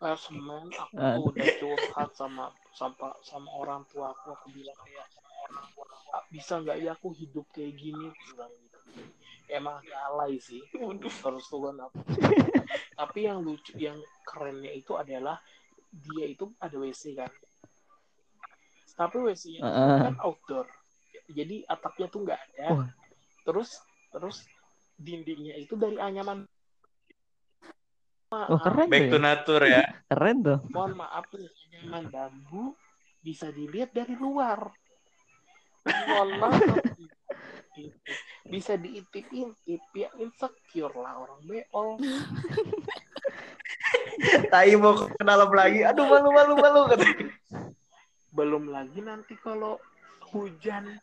kayak 0.04 0.20
semen 0.20 0.68
aku 0.68 0.92
tuh 1.00 1.22
udah 1.32 1.48
curhat 1.56 2.10
sama 2.12 2.52
sama 2.76 3.08
sama 3.24 3.48
orang 3.56 3.80
tua 3.88 4.12
aku. 4.12 4.36
Aku 4.36 4.46
bilang 4.52 4.76
kayak 4.84 5.08
"Ah, 6.12 6.20
bisa 6.28 6.60
nggak 6.60 6.76
ya 6.84 6.92
aku 6.92 7.16
hidup 7.16 7.48
kayak 7.56 7.72
gini? 7.80 8.12
Bilang 8.12 8.52
gitu. 8.52 8.78
Emang 9.48 9.80
alay 10.12 10.36
sih. 10.36 10.60
Terus 10.76 11.44
tuh 11.48 11.72
kan 11.72 11.88
aku. 11.88 12.04
Tapi 13.00 13.18
yang 13.24 13.40
lucu 13.40 13.72
yang 13.80 13.96
kerennya 14.28 14.76
itu 14.76 14.92
adalah 14.92 15.40
dia 15.88 16.28
itu 16.28 16.52
ada 16.60 16.76
WC 16.76 17.16
kan. 17.16 17.32
Tapi 18.94 19.16
WC-nya 19.24 19.60
itu 19.64 19.72
Heeh. 19.74 20.00
kan 20.06 20.16
outdoor. 20.22 20.66
Jadi 21.32 21.64
atapnya 21.64 22.06
tuh 22.12 22.20
nggak 22.28 22.40
ada. 22.52 22.68
Wah. 22.76 22.88
terus 23.44 23.76
terus 24.08 24.40
dindingnya 24.96 25.60
itu 25.60 25.76
dari 25.76 26.00
anyaman 26.00 26.48
Oh 28.50 28.58
keren 28.60 28.88
Back 28.90 29.02
to 29.08 29.08
tuh, 29.10 29.20
ya. 29.20 29.24
nature 29.24 29.64
ya. 29.66 29.82
keren 30.10 30.36
tuh. 30.42 30.58
mohon 30.70 30.92
maaf 30.98 31.26
nih 31.34 31.48
anyaman 31.48 32.04
bambu 32.10 32.64
bisa 33.24 33.48
dilihat 33.54 33.90
dari 33.94 34.14
luar 34.18 34.70
mohon 35.86 36.30
maaf 36.40 36.60
Gitu. 37.74 37.90
bisa 38.46 38.78
diintip-intip 38.78 39.82
ya 39.98 40.06
insecure 40.22 40.94
lah 40.94 41.18
orang 41.26 41.42
beol 41.42 41.98
Tai 44.50 44.70
mau 44.78 44.94
ke 44.94 45.22
dalam 45.26 45.50
lagi. 45.50 45.82
Aduh 45.82 46.06
malu 46.06 46.30
malu 46.30 46.54
malu 46.54 46.80
belum 48.34 48.70
lagi 48.70 48.98
nanti 49.02 49.34
kalau 49.38 49.78
hujan 50.34 50.98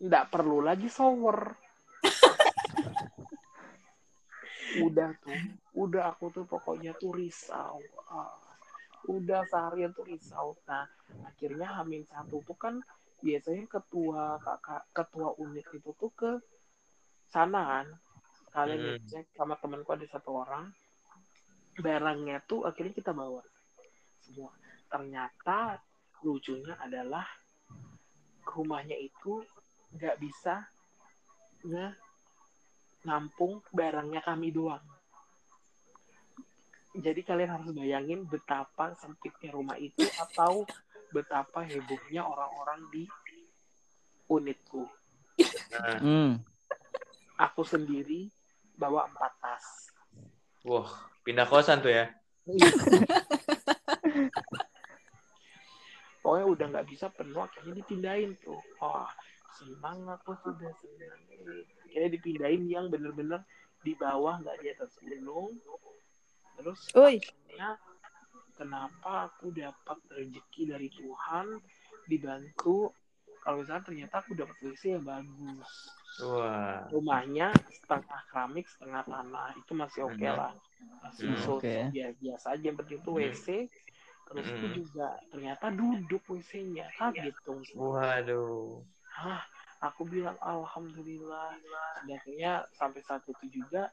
nggak 0.00 0.28
perlu 0.32 0.60
lagi 0.64 0.88
shower 0.88 1.52
udah 4.74 5.10
tuh 5.22 5.38
udah 5.78 6.10
aku 6.10 6.34
tuh 6.34 6.44
pokoknya 6.48 6.96
tuh 6.98 7.14
risau. 7.14 7.78
Ah, 8.10 8.34
udah 9.06 9.46
seharian 9.46 9.94
tuh 9.94 10.06
risau. 10.08 10.58
Nah 10.66 10.84
akhirnya 11.22 11.70
Hamin 11.78 12.02
satu 12.08 12.42
tuh 12.42 12.58
kan 12.58 12.74
biasanya 13.22 13.64
ketua 13.70 14.36
kakak 14.42 14.82
ketua 14.92 15.28
unit 15.38 15.66
itu 15.70 15.90
tuh 15.94 16.10
ke 16.12 16.30
sana 17.30 17.62
kan. 17.62 17.86
Kalian 18.50 18.80
Hmm. 18.80 18.88
ngecek 18.96 19.36
sama 19.36 19.54
temanku 19.60 19.92
ada 19.92 20.06
satu 20.08 20.42
orang. 20.42 20.72
Barangnya 21.76 22.40
tuh 22.48 22.64
akhirnya 22.64 22.96
kita 22.96 23.12
bawa. 23.12 23.44
Semua. 24.24 24.50
Ternyata 24.88 25.76
lucunya 26.24 26.74
adalah 26.80 27.28
rumahnya 28.46 28.96
itu 28.96 29.44
nggak 29.92 30.16
bisa 30.16 30.64
nge 31.66 32.05
nampung 33.06 33.62
barangnya 33.70 34.18
kami 34.26 34.50
doang. 34.50 34.82
Jadi 36.96 37.20
kalian 37.22 37.52
harus 37.54 37.70
bayangin 37.70 38.26
betapa 38.26 38.96
sempitnya 38.98 39.52
rumah 39.52 39.76
itu 39.78 40.02
atau 40.16 40.66
betapa 41.12 41.62
hebohnya 41.62 42.26
orang-orang 42.26 42.80
di 42.90 43.04
unitku. 44.26 44.88
Nah, 45.70 46.00
Hmm. 46.00 46.40
Aku 47.36 47.62
sendiri 47.68 48.32
bawa 48.74 49.06
empat 49.12 49.32
tas. 49.38 49.92
wah, 50.66 50.88
pindah 51.22 51.46
kosan 51.46 51.78
tuh 51.84 51.92
ya. 51.92 52.08
Pokoknya 56.24 56.46
udah 56.48 56.66
nggak 56.74 56.88
bisa 56.90 57.06
penuh, 57.12 57.38
akhirnya 57.44 57.76
dipindahin 57.78 58.34
tuh. 58.42 58.58
Wah, 58.82 59.06
senang 59.54 60.10
aku 60.10 60.34
sudah 60.42 60.72
senang. 60.80 61.20
Akhirnya 61.96 62.12
dipindahin 62.12 62.68
yang 62.68 62.92
bener-bener 62.92 63.40
di 63.80 63.96
bawah, 63.96 64.36
nggak 64.44 64.60
di 64.60 64.68
atas 64.68 64.92
gunung. 65.00 65.56
Terus 66.60 66.92
Oi. 66.92 67.16
akhirnya 67.24 67.80
kenapa 68.52 69.32
aku 69.32 69.48
dapat 69.56 69.96
rezeki 70.12 70.76
dari 70.76 70.92
Tuhan, 70.92 71.56
dibantu. 72.04 72.92
Kalau 73.40 73.64
misalnya 73.64 73.84
ternyata 73.88 74.14
aku 74.20 74.36
dapat 74.36 74.52
WC 74.60 75.00
yang 75.00 75.08
bagus. 75.08 75.88
Wah. 76.20 76.84
Rumahnya 76.92 77.56
setengah 77.72 78.20
keramik, 78.28 78.68
setengah 78.68 79.00
tanah. 79.08 79.56
Itu 79.56 79.72
masih 79.72 80.00
oke 80.04 80.20
Mhm. 80.20 80.36
lah. 80.36 80.52
Masih 81.00 81.32
Hmm, 81.32 81.40
so- 81.40 81.64
so- 81.64 81.92
ya, 81.96 82.12
biasa 82.12 82.46
aja. 82.52 82.60
Yang 82.60 82.76
penting 82.84 82.98
itu 83.00 83.08
Hmm. 83.08 83.20
WC. 83.24 83.46
Terus 84.28 84.44
itu 84.52 84.66
Hmm. 84.68 84.76
juga 84.84 85.08
ternyata 85.32 85.72
duduk 85.72 86.20
WC-nya. 86.28 86.92
Kaget 86.92 87.32
dong. 87.40 87.64
Waduh. 87.72 88.84
Hah, 89.16 89.40
aku 89.80 90.02
bilang 90.08 90.36
alhamdulillah. 90.40 91.56
Dan 92.06 92.16
akhirnya 92.16 92.64
sampai 92.76 93.00
saat 93.04 93.24
itu 93.28 93.62
juga 93.62 93.90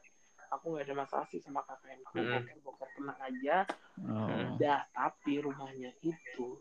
aku 0.52 0.74
nggak 0.74 0.84
ada 0.86 0.94
masalah 0.94 1.26
sih 1.30 1.40
sama 1.42 1.62
kakakku. 1.66 2.20
Mm-mm. 2.20 2.44
Boker-boker 2.44 2.88
tenang 2.94 3.20
aja. 3.20 3.56
Oh. 4.04 4.56
Dah, 4.60 4.86
tapi 4.94 5.40
rumahnya 5.42 5.90
itu 6.04 6.58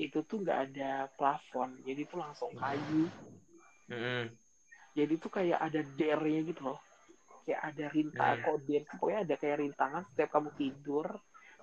itu 0.00 0.18
tuh 0.24 0.40
nggak 0.40 0.60
ada 0.72 0.90
plafon. 1.14 1.76
Jadi 1.84 2.00
itu 2.08 2.16
langsung 2.16 2.50
kayu. 2.56 3.06
Mm-mm. 3.92 4.32
Jadi 4.96 5.12
itu 5.14 5.28
kayak 5.30 5.60
ada 5.60 5.80
dernya 5.94 6.40
gitu 6.46 6.62
loh. 6.72 6.80
Kayak 7.46 7.62
ada 7.72 7.84
rintangan 7.90 8.38
Hmm. 8.40 8.46
kode. 8.46 8.76
Pokoknya 8.94 9.18
ada 9.26 9.34
kayak 9.38 9.56
rintangan 9.62 10.02
setiap 10.10 10.28
kamu 10.34 10.50
tidur. 10.58 11.06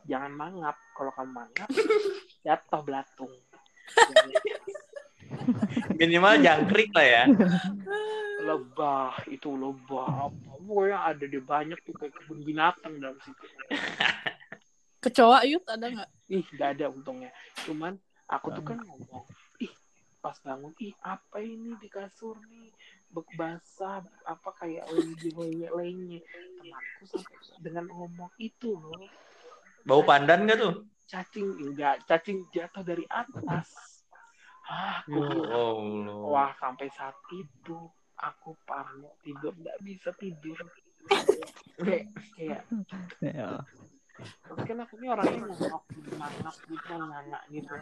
Jangan 0.07 0.31
mangap. 0.31 0.75
Kalau 0.95 1.11
kamu 1.11 1.31
mangap, 1.33 1.67
jatuh 2.45 2.81
belatung. 2.85 3.33
Minimal 5.97 6.33
jangkrik 6.45 6.89
lah 6.93 7.07
ya. 7.07 7.23
lebah 8.47 9.13
itu 9.27 9.49
lebah. 9.57 10.29
Apa 10.29 10.51
pokoknya 10.61 10.97
ada 11.03 11.25
di 11.25 11.39
banyak 11.41 11.79
tuh 11.83 11.93
kayak 11.97 12.13
kebun 12.15 12.39
binatang 12.45 13.01
dalam 13.01 13.17
situ. 13.25 13.45
Kecoa 15.03 15.45
yuk 15.45 15.63
ada 15.69 15.87
nggak? 15.87 16.09
ih 16.31 16.45
gak 16.55 16.69
ada 16.77 16.85
untungnya. 16.91 17.31
Cuman 17.65 17.95
aku 18.29 18.47
tuh 18.55 18.63
kan 18.65 18.79
ngomong 18.81 19.23
ih 19.63 19.71
pas 20.19 20.35
bangun 20.43 20.73
ih 20.83 20.93
apa 21.01 21.37
ini 21.41 21.75
di 21.81 21.87
kasur 21.89 22.37
nih? 22.47 22.69
Bek 23.07 23.27
basah 23.39 24.03
apa 24.27 24.49
kayak 24.59 24.87
lenye 24.91 25.31
lenye 25.31 25.69
lenye 25.71 26.19
temanku 26.59 27.03
sampai 27.07 27.37
dengan 27.63 27.85
ngomong 27.89 28.31
itu 28.37 28.75
loh. 28.75 29.07
Bau 29.87 30.03
pandan 30.03 30.45
gak 30.45 30.59
tuh? 30.59 30.73
cacing 31.07 31.47
enggak. 31.63 32.03
Cacing 32.03 32.43
jatuh 32.51 32.83
dari 32.83 33.07
atas 33.07 33.96
aku 34.67 35.15
Ya 35.15 35.29
bilang, 35.31 35.55
Allah. 35.55 36.21
wah 36.27 36.51
sampai 36.59 36.87
saat 36.91 37.15
itu 37.31 37.77
aku 38.19 38.51
parno 38.67 39.15
tidur 39.23 39.53
nggak 39.55 39.77
bisa 39.85 40.11
tidur 40.19 40.57
kayak 41.79 42.03
kayak 42.35 42.61
Ya. 43.23 43.63
Terus 44.17 44.61
kan 44.65 44.77
aku 44.81 44.93
ini 44.97 45.07
orangnya 45.11 45.39
ngomong 45.45 45.83
mangap 46.17 46.55
gitu 46.67 46.93
nganga 46.95 47.39
gitu. 47.51 47.73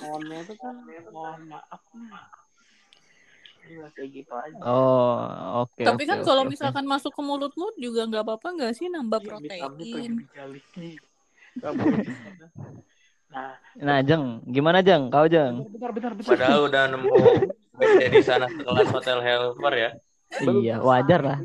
Mohonnya 0.00 0.38
itu 0.44 0.54
kan 0.60 0.74
mohon 1.10 1.40
maaf 1.50 1.82
kayak 3.96 4.10
gitu 4.12 4.32
aja. 4.32 4.60
Oh, 4.62 5.66
oke. 5.66 5.82
Tapi 5.82 6.02
oke, 6.04 6.10
kan 6.10 6.18
oke, 6.22 6.26
kalau 6.28 6.42
oke. 6.46 6.52
misalkan 6.52 6.84
masuk 6.86 7.12
ke 7.12 7.22
mulutmu 7.24 7.66
juga 7.80 8.06
nggak 8.06 8.24
apa-apa 8.24 8.48
nggak 8.56 8.72
sih 8.76 8.86
nambah 8.92 9.20
Iya, 9.20 9.26
protein? 9.26 10.12
Gak 11.56 11.72
boleh 11.72 12.04
sana. 12.04 12.46
Nah, 13.26 13.52
Nah, 13.76 13.98
Jeng, 14.00 14.40
gimana 14.46 14.80
Jeng? 14.80 15.10
Kau 15.10 15.26
Jeng? 15.26 15.66
bentar, 15.68 15.90
bentar, 15.92 16.12
bentar. 16.14 16.30
Padahal 16.32 16.60
udah 16.64 16.82
nemu 16.88 17.12
WC 17.76 17.98
di 18.08 18.22
sana 18.22 18.46
kelas 18.48 18.88
hotel 18.88 19.18
helper 19.20 19.72
ya. 19.74 19.90
Belum 20.40 20.54
Iya, 20.58 20.74
selesai. 20.74 20.88
wajar 20.88 21.20
lah. 21.22 21.38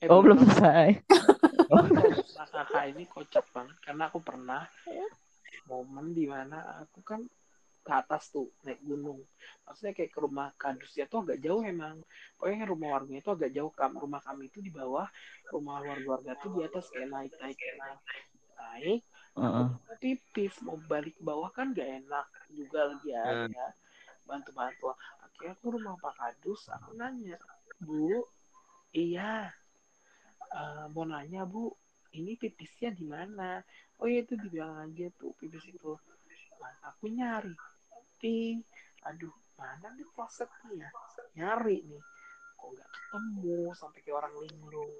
Eh, 0.00 0.08
Oh, 0.08 0.20
belum 0.20 0.38
selesai. 0.42 0.88
Nah, 1.68 2.46
kakak 2.46 2.84
ini 2.88 3.04
kocak 3.04 3.44
banget 3.50 3.76
karena 3.82 4.02
aku 4.06 4.18
pernah 4.20 4.62
momen 5.64 6.12
di 6.12 6.24
mana 6.24 6.60
aku 6.80 7.00
kan 7.00 7.20
ke 7.80 7.92
atas 7.92 8.28
tuh 8.28 8.48
naik 8.64 8.80
gunung 8.80 9.20
maksudnya 9.62 9.92
kayak 9.92 10.08
ke 10.08 10.18
rumah 10.18 10.48
kadusnya 10.56 11.04
tuh 11.04 11.20
agak 11.20 11.40
jauh 11.40 11.60
emang 11.60 12.00
pokoknya 12.36 12.64
rumah 12.64 12.88
warganya 12.96 13.20
itu 13.20 13.28
agak 13.28 13.52
jauh 13.52 13.68
kam 13.70 13.92
rumah 13.92 14.20
kami 14.20 14.48
itu 14.48 14.60
di 14.60 14.68
bawah 14.68 15.04
rumah 15.48 15.80
warga-warga 15.80 16.32
tuh 16.40 16.52
di 16.52 16.60
atas 16.64 16.88
kayak 16.88 17.08
naik 17.08 17.32
naik 17.40 17.56
naik 17.60 18.00
naik 18.56 19.00
Heeh. 19.34 19.66
aku 19.66 19.92
pipis 19.98 20.54
mau 20.62 20.78
balik 20.86 21.14
ke 21.18 21.22
bawah 21.26 21.50
kan 21.50 21.74
gak 21.74 21.90
enak 22.02 22.26
juga 22.54 22.80
lagi 22.94 23.10
Hmm. 23.10 23.50
ada 23.50 23.66
bantu-bantu. 24.24 24.94
Akhirnya 25.20 25.52
aku 25.58 25.66
rumah 25.74 25.94
Pak 25.98 26.14
Kadus 26.16 26.70
aku 26.70 26.94
nanya 26.94 27.36
bu 27.82 28.22
iya 28.94 29.50
"Eh, 30.54 30.86
mau 30.94 31.02
nanya 31.02 31.42
bu 31.42 31.74
ini 32.14 32.38
pipisnya 32.38 32.94
di 32.94 33.02
mana? 33.10 33.58
Oh 33.98 34.06
ya 34.06 34.22
itu 34.22 34.38
dibilang 34.38 34.86
aja 34.86 35.10
tuh 35.18 35.34
pipis 35.42 35.66
itu. 35.66 35.98
Nah, 36.62 36.74
aku 36.94 37.10
nyari. 37.10 37.54
Ting. 38.22 38.62
Aduh 39.02 39.34
mana 39.58 39.90
nih 39.98 40.06
klosetnya? 40.14 40.88
Nyari 41.34 41.82
nih. 41.82 42.02
Kok 42.54 42.68
nggak 42.70 42.88
ketemu 42.94 43.58
sampai 43.74 43.98
kayak 44.06 44.16
orang 44.22 44.34
linglung 44.38 44.94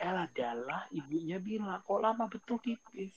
adalah 0.00 0.88
ibunya 0.90 1.36
bilang 1.36 1.84
kok 1.84 2.00
lama 2.00 2.24
betul 2.26 2.56
pipis 2.58 3.12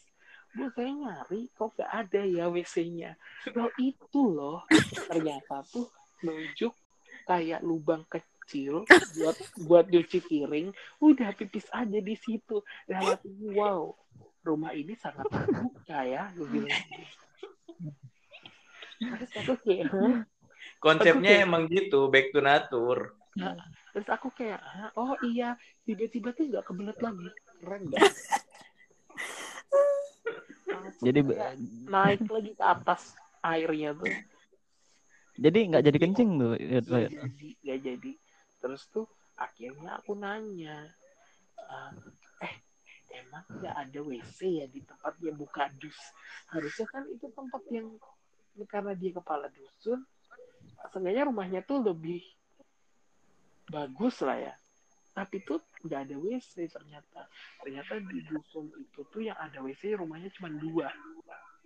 Bu 0.54 0.70
saya 0.70 0.94
nyari 0.94 1.50
kok 1.50 1.74
nggak 1.74 1.90
ada 1.90 2.22
ya 2.22 2.46
WC-nya 2.46 3.18
loh 3.58 3.74
itu 3.82 4.22
loh. 4.30 4.62
Ternyata 5.10 5.66
tuh 5.66 5.90
nunjuk 6.22 6.78
kayak 7.26 7.66
lubang 7.66 8.06
kecil 8.06 8.86
buat 9.18 9.38
buat 9.66 9.86
nyuci 9.90 10.22
piring 10.22 10.70
udah 11.02 11.34
pipis 11.34 11.66
aja 11.74 11.98
di 11.98 12.14
situ. 12.14 12.62
Dan 12.86 13.18
wow 13.50 13.98
rumah 14.46 14.78
ini 14.78 14.94
sangat 14.94 15.26
terbuka 15.26 16.00
ya 16.06 16.30
gue 16.38 16.46
bilang. 16.46 16.86
Terus 19.02 19.32
aku 19.34 19.54
kayak 19.66 19.90
"Hah?" 19.90 20.22
Konsepnya 20.78 21.48
emang 21.48 21.66
gitu, 21.72 22.12
back 22.12 22.30
to 22.36 22.44
nature. 22.44 23.16
Terus 23.94 24.08
aku 24.10 24.30
kayak 24.34 24.62
"Hah? 24.62 24.90
oh 24.98 25.18
iya. 25.26 25.58
Tiba-tiba 25.86 26.34
tuh 26.34 26.50
nggak 26.50 26.66
kebelet 26.66 26.98
lagi. 27.02 27.28
Keren 27.62 27.82
gak 27.90 28.02
Jadi 31.06 31.20
naik 31.88 32.24
lagi 32.28 32.52
ke 32.56 32.64
atas 32.64 33.16
airnya 33.44 33.92
tuh. 33.98 34.14
Jadi 35.38 35.60
nggak 35.74 35.84
jadi 35.84 35.98
kencing 35.98 36.30
tuh. 36.40 36.54
Yud. 36.56 36.86
jadi 36.88 37.50
gak 37.66 37.80
jadi. 37.84 38.12
Terus 38.64 38.82
tuh 38.94 39.08
akhirnya 39.36 39.98
aku 40.00 40.14
nanya 40.16 40.88
"Eh, 41.58 41.92
eh 42.48 42.56
emang 43.18 43.44
nggak 43.50 43.76
ada 43.76 44.00
WC 44.00 44.40
ya 44.64 44.66
di 44.70 44.80
tempat 44.86 45.14
dia 45.20 45.34
buka 45.36 45.68
dus? 45.82 45.98
Harusnya 46.54 46.86
kan 46.88 47.04
itu 47.10 47.28
tempat 47.34 47.62
yang 47.74 47.98
karena 48.70 48.94
dia 48.94 49.12
kepala 49.18 49.50
dusun 49.50 50.06
seenggaknya 50.94 51.26
rumahnya 51.26 51.62
tuh 51.66 51.82
lebih 51.82 52.22
bagus 53.74 54.22
lah 54.22 54.38
ya. 54.38 54.54
Tapi 55.14 55.42
tuh 55.46 55.62
nggak 55.86 56.02
ada 56.10 56.16
WC 56.18 56.70
ternyata. 56.70 57.26
Ternyata 57.62 57.98
di 58.06 58.22
dusun 58.30 58.70
itu 58.78 59.02
tuh 59.10 59.22
yang 59.26 59.38
ada 59.38 59.62
WC 59.62 59.98
rumahnya 59.98 60.30
cuma 60.38 60.54
dua. 60.54 60.90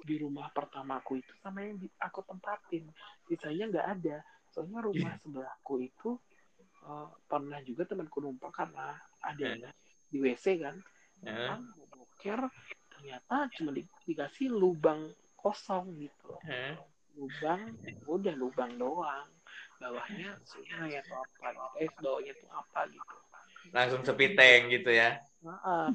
Di 0.07 0.15
rumah 0.15 0.47
pertamaku 0.55 1.19
itu 1.19 1.33
sama 1.43 1.67
yang 1.67 1.75
di, 1.79 1.87
aku 1.99 2.23
tempatin. 2.23 2.87
Sisanya 3.27 3.65
nggak 3.71 3.87
ada. 3.99 4.17
Soalnya 4.55 4.79
rumah 4.83 5.11
sebelahku 5.19 5.83
itu 5.83 6.15
eh, 6.87 7.07
pernah 7.27 7.59
juga 7.67 7.83
temanku 7.83 8.23
numpang 8.23 8.55
karena 8.55 8.95
ada 9.19 9.71
di 10.07 10.17
WC 10.23 10.63
kan. 10.63 10.75
Numpang 11.23 11.61
mau 11.75 11.87
boker 11.91 12.47
ternyata 12.97 13.45
cuma 13.53 13.69
di- 13.77 13.85
dikasih 14.09 14.49
lubang 14.49 15.13
kosong 15.37 16.01
gitu 16.01 16.33
Hah? 16.41 16.73
lubang 17.13 17.77
udah 18.09 18.33
lubang 18.33 18.73
doang 18.73 19.29
bawahnya 19.77 20.29
sungai 20.43 20.97
atau 20.99 21.21
apa 21.21 21.47
gitu 21.53 21.77
eh 21.79 21.89
bawahnya 21.97 22.33
tuh 22.35 22.49
apa 22.49 22.79
gitu 22.89 23.15
Langsung 23.67 24.01
sepi 24.01 24.31
tank 24.31 24.71
gitu 24.71 24.89
ya. 24.89 25.19
Nah, 25.43 25.91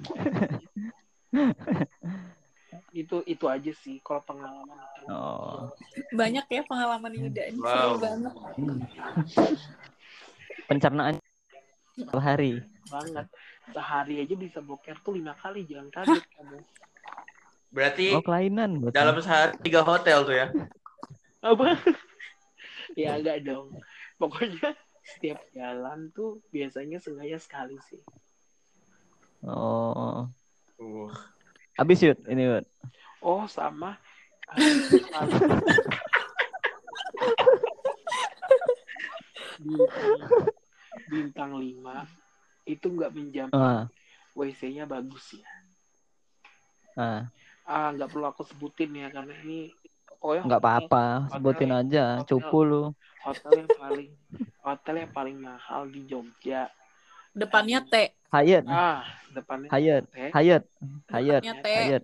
itu 2.93 3.25
itu 3.25 3.45
aja 3.49 3.73
sih 3.75 3.97
kalau 4.01 4.21
pengalaman 4.21 4.77
itu. 4.77 5.03
Oh. 5.09 5.73
Banyak 6.13 6.45
ya 6.47 6.63
pengalaman 6.65 7.13
Yuda 7.13 7.43
ini 7.49 7.61
seru 7.61 7.97
Wow. 7.97 7.97
banget. 7.99 8.33
Pencernaan 10.69 11.15
setiap 11.93 12.21
hari. 12.21 12.61
banget 12.85 13.25
sehari 13.73 14.21
aja 14.21 14.35
bisa 14.37 14.61
boker 14.61 15.01
tuh 15.01 15.17
lima 15.17 15.33
kali 15.33 15.65
jangan 15.65 15.89
kaget 15.91 16.25
kamu 16.37 16.61
Berarti 17.73 18.07
Oh 18.13 18.21
kelainan. 18.21 18.85
berarti. 18.85 18.93
dalam 18.93 19.17
sehari 19.17 19.57
tiga 19.65 19.81
hotel 19.81 20.29
tuh 20.29 20.37
ya. 20.37 20.47
apa 21.41 21.73
ya 22.99 23.19
enggak 23.19 23.43
dong 23.47 23.73
pokoknya 24.21 24.75
setiap 25.03 25.43
jalan 25.51 26.15
tuh 26.15 26.39
biasanya 26.55 27.03
sengaja 27.03 27.39
sekali 27.41 27.79
sih 27.91 28.03
Oh. 29.43 30.31
Uh. 30.79 31.11
Habis 31.75 31.99
Yud, 32.07 32.15
ini 32.31 32.47
Yud. 32.47 32.63
oh 33.27 33.43
sama 33.51 33.99
bintang 34.55 35.27
bintang 41.11 41.59
lima 41.59 42.07
itu 42.67 42.87
nggak 42.87 43.13
menjamin 43.15 43.55
Ah, 43.55 43.87
WC-nya 44.35 44.87
bagus 44.87 45.39
ya 45.39 45.49
ah. 46.99 47.23
ah 47.67 47.89
nggak 47.95 48.11
perlu 48.11 48.27
aku 48.29 48.43
sebutin 48.47 48.95
ya 48.95 49.09
karena 49.11 49.35
ini 49.43 49.71
pokoknya 50.23 50.43
nggak 50.47 50.63
hotel- 50.63 50.87
apa-apa, 50.87 51.05
sebutin 51.35 51.71
aja. 51.75 52.05
hotel. 52.23 52.31
Cupu 52.31 52.59
lu. 52.63 52.95
hotel 53.23 53.53
yang 53.59 53.71
paling 53.75 54.11
hotel 54.63 54.95
yang 54.99 55.11
paling 55.11 55.37
mahal 55.39 55.87
di 55.87 56.03
Jogja 56.07 56.71
Depannya 57.35 57.83
T. 57.87 57.95
Hayat, 58.31 58.65
ah 58.65 59.03
depannya 59.35 59.69
Hayat, 59.69 60.03
teh 60.09 60.31
Hayat, 60.31 60.63
Hayat, 61.11 61.43
Depannya 61.43 61.63
T. 61.63 61.67
Hayat. 61.69 62.03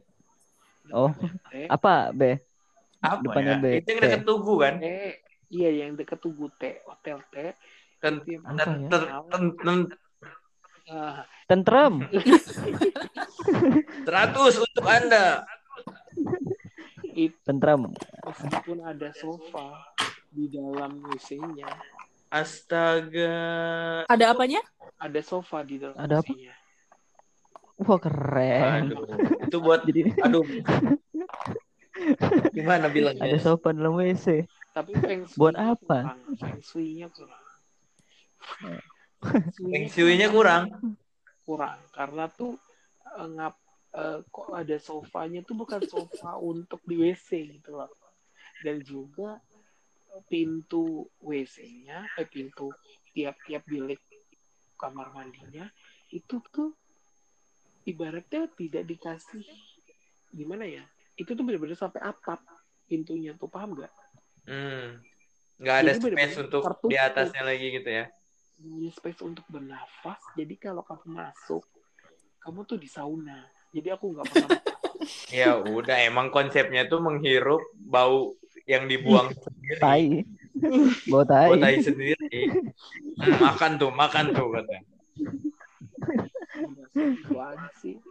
Oh, 0.91 1.15
teh 1.49 1.67
apa 1.71 2.11
B? 2.11 2.43
Apa 2.99 3.23
Depannya 3.23 3.55
ya? 3.57 3.63
B. 3.63 3.67
Itu 3.81 3.89
yang 3.95 4.01
dekat 4.03 4.23
Tugu 4.27 4.55
kan? 4.59 4.75
T 4.83 4.87
iya 5.49 5.71
yang 5.73 5.95
deket 5.95 6.19
Tugu 6.19 6.51
T 6.59 6.83
hotel 6.85 7.23
T 7.31 7.55
Ten, 7.99 8.23
ten, 8.23 8.39
ya? 8.39 8.55
ten, 8.55 8.87
ten, 9.27 9.59
ten, 9.59 9.91
ah, 10.87 11.27
Tentrem. 11.51 12.07
100 12.07 14.55
untuk 14.71 14.87
Anda. 14.87 15.43
Itu 17.19 17.35
Tentrem. 17.43 17.91
meskipun 18.23 18.79
ada 18.81 19.11
sofa 19.13 19.67
di 20.29 20.45
dalam 20.47 21.01
WC-nya 21.05 21.67
Astaga. 22.29 23.35
Ada 24.07 24.31
apanya? 24.31 24.61
ada 24.99 25.21
sofa 25.21 25.61
di 25.63 25.77
dalam 25.77 25.95
Ada 25.95 26.21
apa? 26.21 26.29
WC-nya 26.29 26.53
Wah 27.79 27.97
keren. 27.97 28.91
Aduh. 28.91 29.07
Itu 29.41 29.57
buat 29.59 29.81
Jadi 29.83 30.11
aduh. 30.19 30.43
Gimana 32.53 32.87
bilangnya? 32.89 33.27
ada 33.27 33.39
sofa 33.39 33.71
dalam 33.71 33.95
WC. 33.95 34.47
tapi 34.71 34.95
feng 34.95 35.25
Buat 35.35 35.57
apa? 35.57 36.15
kurang. 36.15 36.19
feng 36.39 36.59
shui-nya 36.61 37.07
kurang 37.11 37.43
Feng 39.65 39.85
shui-nya 39.89 40.29
kurang. 40.29 40.63
kurang 41.43 41.79
karena 41.91 42.29
tuh 42.29 42.55
eh, 43.09 43.29
ngap 43.29 43.55
eh, 43.99 44.19
kok 44.31 44.49
ada 44.55 44.77
sofanya 44.79 45.43
tuh 45.43 45.59
bukan 45.59 45.83
sofa 45.85 46.39
untuk 46.55 46.79
di 46.87 46.95
WC 46.97 47.59
gitu 47.59 47.75
loh 47.75 47.91
dan 48.63 48.83
juga 48.83 49.39
pintu 50.27 51.07
WC-nya 51.23 52.07
eh 52.19 52.27
pintu 52.27 52.73
tiap-tiap 53.15 53.63
bilik 53.67 54.01
kamar 54.75 55.11
mandinya 55.15 55.67
itu 56.11 56.41
tuh 56.51 56.75
ibaratnya 57.87 58.51
tidak 58.57 58.83
dikasih 58.89 59.45
gimana 60.33 60.65
ya 60.67 60.85
itu 61.19 61.35
tuh 61.35 61.45
bener-bener 61.45 61.79
sampai 61.79 62.03
atap 62.03 62.41
pintunya 62.89 63.35
tuh 63.37 63.51
paham 63.51 63.75
nggak 63.77 63.93
Hmm. 64.49 64.97
Nggak 65.61 65.77
ada 65.77 65.93
Jadi 65.93 66.01
space 66.09 66.37
untuk 66.41 66.63
tertutup. 66.65 66.89
di 66.89 66.97
atasnya 66.97 67.43
lagi 67.45 67.67
gitu 67.69 67.91
ya. 67.93 68.05
Ada 68.59 68.89
space 68.97 69.21
untuk 69.21 69.45
bernafas 69.53 70.21
jadi 70.33 70.55
kalau 70.57 70.81
kamu 70.81 71.21
masuk 71.21 71.69
kamu 72.41 72.65
tuh 72.65 72.79
di 72.81 72.89
sauna 72.89 73.45
jadi 73.73 73.95
aku 73.97 74.17
nggak 74.17 74.27
pernah 74.29 74.51
Ya 75.33 75.57
udah 75.57 75.97
emang 76.05 76.29
konsepnya 76.29 76.89
tuh 76.89 77.01
menghirup 77.01 77.63
bau 77.79 78.35
yang 78.69 78.85
dibuang 78.91 79.33
sendiri. 79.45 79.81
Tai. 79.81 80.07
Bawa 81.09 81.25
tai. 81.25 81.49
Bau 81.49 81.57
tai 81.63 81.77
sendiri. 81.81 82.41
Hmm, 83.19 83.37
makan 83.41 83.71
tuh, 83.81 83.91
makan 83.95 84.25
tuh 84.35 84.47
aja 87.39 87.69
sih 87.79 87.97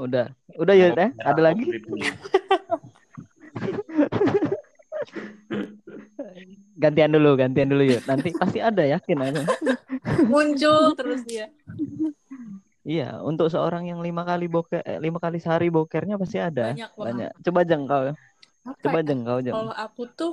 Udah. 0.00 0.32
Udah 0.56 0.72
ya? 0.72 0.88
Ada 1.20 1.40
lagi? 1.52 1.68
Gantian 6.80 7.12
dulu, 7.12 7.36
gantian 7.36 7.68
dulu 7.68 7.84
Yud. 7.84 8.00
Nanti 8.08 8.32
pasti 8.32 8.56
ada 8.64 8.88
yakin 8.88 9.20
aku. 9.20 9.44
Muncul 10.32 10.96
terus 10.96 11.28
dia. 11.28 11.52
Iya, 12.80 13.20
untuk 13.20 13.52
seorang 13.52 13.84
yang 13.84 14.00
lima 14.00 14.24
kali 14.24 14.48
boker, 14.48 14.80
eh, 14.80 14.96
lima 14.96 15.20
kali 15.20 15.36
sehari 15.36 15.68
bokernya 15.68 16.16
pasti 16.16 16.40
ada. 16.40 16.72
Banyak 16.72 16.90
banget. 16.96 17.04
Banyak. 17.04 17.30
Coba 17.44 17.60
jeng 17.62 17.82
kau. 17.84 18.02
Apa 18.60 18.76
Coba 18.80 18.98
ya? 18.98 19.04
jeng 19.04 19.20
kau 19.20 19.38
jeng. 19.40 19.54
Kalau 19.54 19.74
aku 19.74 20.02
tuh 20.08 20.32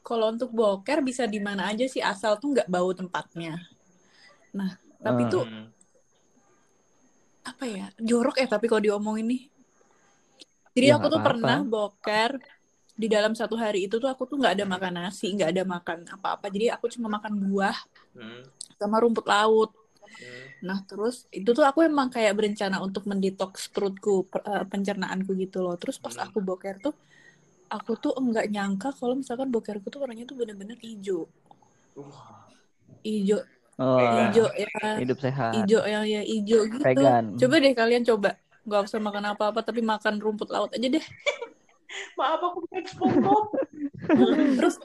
kalau 0.00 0.30
untuk 0.30 0.50
boker 0.50 1.02
bisa 1.02 1.26
di 1.26 1.36
mana 1.36 1.68
aja 1.68 1.84
sih 1.84 2.00
asal 2.00 2.38
tuh 2.38 2.54
nggak 2.54 2.70
bau 2.70 2.94
tempatnya. 2.94 3.58
Nah, 4.54 4.72
tapi 4.98 5.26
Ah. 5.26 5.28
tuh 5.28 5.44
Hmm. 5.44 5.66
apa 7.44 7.64
ya? 7.66 7.86
Jorok 7.98 8.38
ya 8.38 8.46
tapi 8.46 8.70
kalau 8.70 8.80
diomongin 8.80 9.26
nih. 9.26 9.42
Jadi 10.72 10.86
Ya, 10.86 10.94
aku 10.94 11.10
tuh 11.10 11.18
apa-apa. 11.18 11.34
pernah 11.34 11.58
boker 11.60 12.30
di 12.94 13.06
dalam 13.06 13.34
satu 13.34 13.58
hari 13.58 13.90
itu 13.90 13.98
tuh 13.98 14.06
aku 14.06 14.22
tuh 14.22 14.38
nggak 14.38 14.54
ada 14.54 14.64
makan 14.64 14.92
nasi, 14.96 15.34
nggak 15.34 15.50
ada 15.50 15.62
makan 15.66 15.98
apa-apa. 16.08 16.46
Jadi 16.46 16.70
aku 16.70 16.86
cuma 16.88 17.10
makan 17.10 17.34
buah 17.42 17.74
Hmm. 18.14 18.46
sama 18.78 19.02
rumput 19.02 19.26
laut. 19.26 19.74
Hmm. 20.08 20.46
Nah 20.64 20.78
terus 20.84 21.28
itu 21.30 21.50
tuh 21.52 21.62
aku 21.62 21.84
emang 21.84 22.08
kayak 22.08 22.34
berencana 22.34 22.80
untuk 22.80 23.04
mendetoks 23.06 23.68
perutku, 23.70 24.26
per- 24.26 24.42
eh, 24.42 24.64
pencernaanku 24.66 25.36
gitu 25.36 25.62
loh. 25.62 25.76
Terus 25.76 26.00
pas 26.00 26.16
Hmm. 26.16 26.26
aku 26.26 26.40
boker 26.40 26.80
tuh, 26.80 26.94
aku 27.68 27.94
tuh 27.96 28.12
enggak 28.16 28.48
nyangka 28.48 28.96
kalau 28.96 29.14
misalkan 29.14 29.52
bokerku 29.52 29.86
tuh 29.88 30.00
warnanya 30.02 30.24
tuh 30.24 30.34
bener-bener 30.40 30.78
hijau. 30.80 31.28
Hijau, 33.04 33.40
Oh, 33.78 33.94
hijau 34.02 34.50
ya, 34.58 34.98
hidup 34.98 35.18
sehat. 35.22 35.54
hijau 35.54 35.86
yang 35.86 36.02
ya 36.02 36.18
hijau 36.26 36.66
gitu. 36.66 36.82
Vegan. 36.82 37.38
Coba 37.38 37.54
deh 37.62 37.72
kalian 37.72 38.02
coba. 38.02 38.30
Gak 38.68 38.90
usah 38.90 38.98
makan 39.00 39.32
apa-apa 39.32 39.62
tapi 39.62 39.80
makan 39.80 40.18
rumput 40.18 40.50
laut 40.50 40.74
aja 40.74 40.82
deh. 40.82 41.00
Maaf 42.18 42.42
aku 42.42 42.66
bukan 42.66 42.84
SpongeBob. 42.84 43.44
terus 44.58 44.76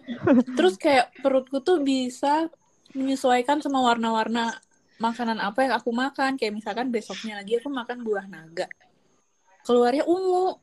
terus 0.54 0.76
kayak 0.78 1.10
perutku 1.20 1.60
tuh 1.60 1.82
bisa 1.82 2.48
menyesuaikan 2.94 3.60
sama 3.60 3.82
warna-warna 3.82 4.54
makanan 5.04 5.38
apa 5.38 5.60
yang 5.62 5.74
aku 5.76 5.92
makan 5.92 6.32
kayak 6.34 6.54
misalkan 6.54 6.88
besoknya 6.88 7.40
lagi 7.40 7.60
aku 7.60 7.68
makan 7.68 8.00
buah 8.02 8.24
naga 8.26 8.68
keluarnya 9.62 10.04
ungu 10.06 10.56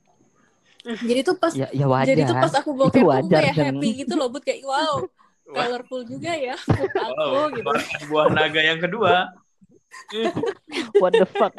jadi 0.80 1.20
tuh 1.20 1.36
pas 1.36 1.52
Ya, 1.52 1.68
ya 1.70 1.84
wajar. 1.84 2.08
jadi 2.08 2.24
tuh 2.24 2.36
pas 2.36 2.52
aku 2.54 2.70
Itu 2.72 2.84
tuh 2.88 3.04
kayak 3.28 3.52
Jeng. 3.52 3.76
happy 3.76 3.88
gitu 4.00 4.14
loh 4.16 4.28
but 4.28 4.40
kayak 4.40 4.64
wow 4.64 5.04
colorful 5.44 6.00
juga 6.02 6.32
ya 6.32 6.56
aku 7.04 7.20
wow, 7.20 7.46
gitu 7.50 7.66
makan 7.66 8.00
buah 8.06 8.26
naga 8.30 8.60
yang 8.62 8.80
kedua. 8.80 9.28
What 11.02 11.12
the 11.12 11.26
fuck? 11.26 11.50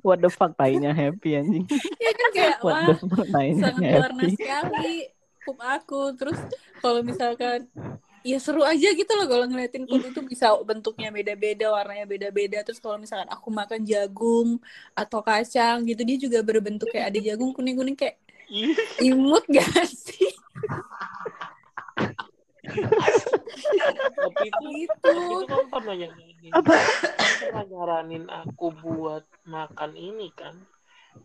What 0.00 0.22
the 0.22 0.30
fuck 0.30 0.54
tainya 0.54 0.94
happy 0.94 1.34
anjing. 1.34 1.66
ya 1.98 2.10
kan 2.14 2.28
kayak 2.30 2.56
What 2.62 2.72
wah 2.72 2.86
the 2.86 2.96
fuck 3.02 3.28
sangat 3.58 3.98
warna 3.98 4.22
happy. 4.22 4.34
sekali 4.38 4.94
pup 5.40 5.58
aku 5.58 6.02
terus 6.14 6.38
kalau 6.78 7.02
misalkan 7.02 7.66
ya 8.20 8.36
seru 8.36 8.60
aja 8.60 8.88
gitu 8.92 9.12
loh 9.16 9.26
kalau 9.28 9.44
ngeliatin 9.48 9.88
pup 9.88 10.04
itu 10.04 10.20
bisa 10.24 10.52
bentuknya 10.64 11.08
beda-beda 11.08 11.72
warnanya 11.72 12.04
beda-beda. 12.04 12.60
Terus 12.64 12.80
kalau 12.80 13.00
misalkan 13.00 13.28
aku 13.32 13.48
makan 13.48 13.80
jagung 13.84 14.60
atau 14.92 15.20
kacang 15.24 15.84
gitu 15.88 16.02
dia 16.04 16.16
juga 16.20 16.38
berbentuk 16.44 16.92
kayak 16.92 17.12
ada 17.14 17.18
jagung 17.20 17.56
kuning-kuning 17.56 17.96
kayak 17.96 18.20
Ih, 18.50 18.74
imut 18.98 19.46
gak 19.46 19.86
sih? 19.86 20.26
Tapi 24.10 24.46
itu 24.50 24.68
gitu 24.74 25.10
itu 25.14 25.44
kan 25.46 25.66
pernah 25.70 25.94
nyaranin 25.94 26.50
Apa? 26.50 26.74
pernah 27.38 27.64
nyaranin 27.66 28.24
aku 28.26 28.66
buat 28.74 29.24
makan 29.46 29.94
ini 29.94 30.34
kan? 30.34 30.58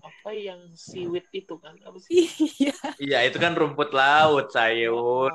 Apa 0.06 0.38
yang 0.38 0.74
seaweed 0.78 1.26
itu 1.34 1.58
kan? 1.58 1.78
Apa 1.82 1.98
sih? 1.98 2.30
Iya. 2.62 2.78
Iya, 3.02 3.20
itu 3.26 3.38
kan 3.42 3.58
rumput 3.58 3.90
laut, 3.94 4.54
sayur. 4.54 5.34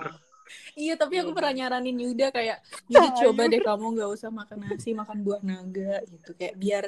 Iya 0.74 0.94
tapi 0.94 1.20
aku 1.20 1.30
pernah 1.34 1.52
nyaranin 1.52 1.96
Yuda 1.96 2.30
kayak 2.34 2.58
jadi 2.86 3.08
coba 3.26 3.42
deh 3.50 3.60
kamu 3.60 3.86
nggak 3.98 4.10
usah 4.10 4.30
makan 4.30 4.58
nasi 4.66 4.90
makan 4.94 5.18
buah 5.22 5.40
naga 5.42 6.02
gitu 6.06 6.30
kayak 6.36 6.54
biar 6.58 6.84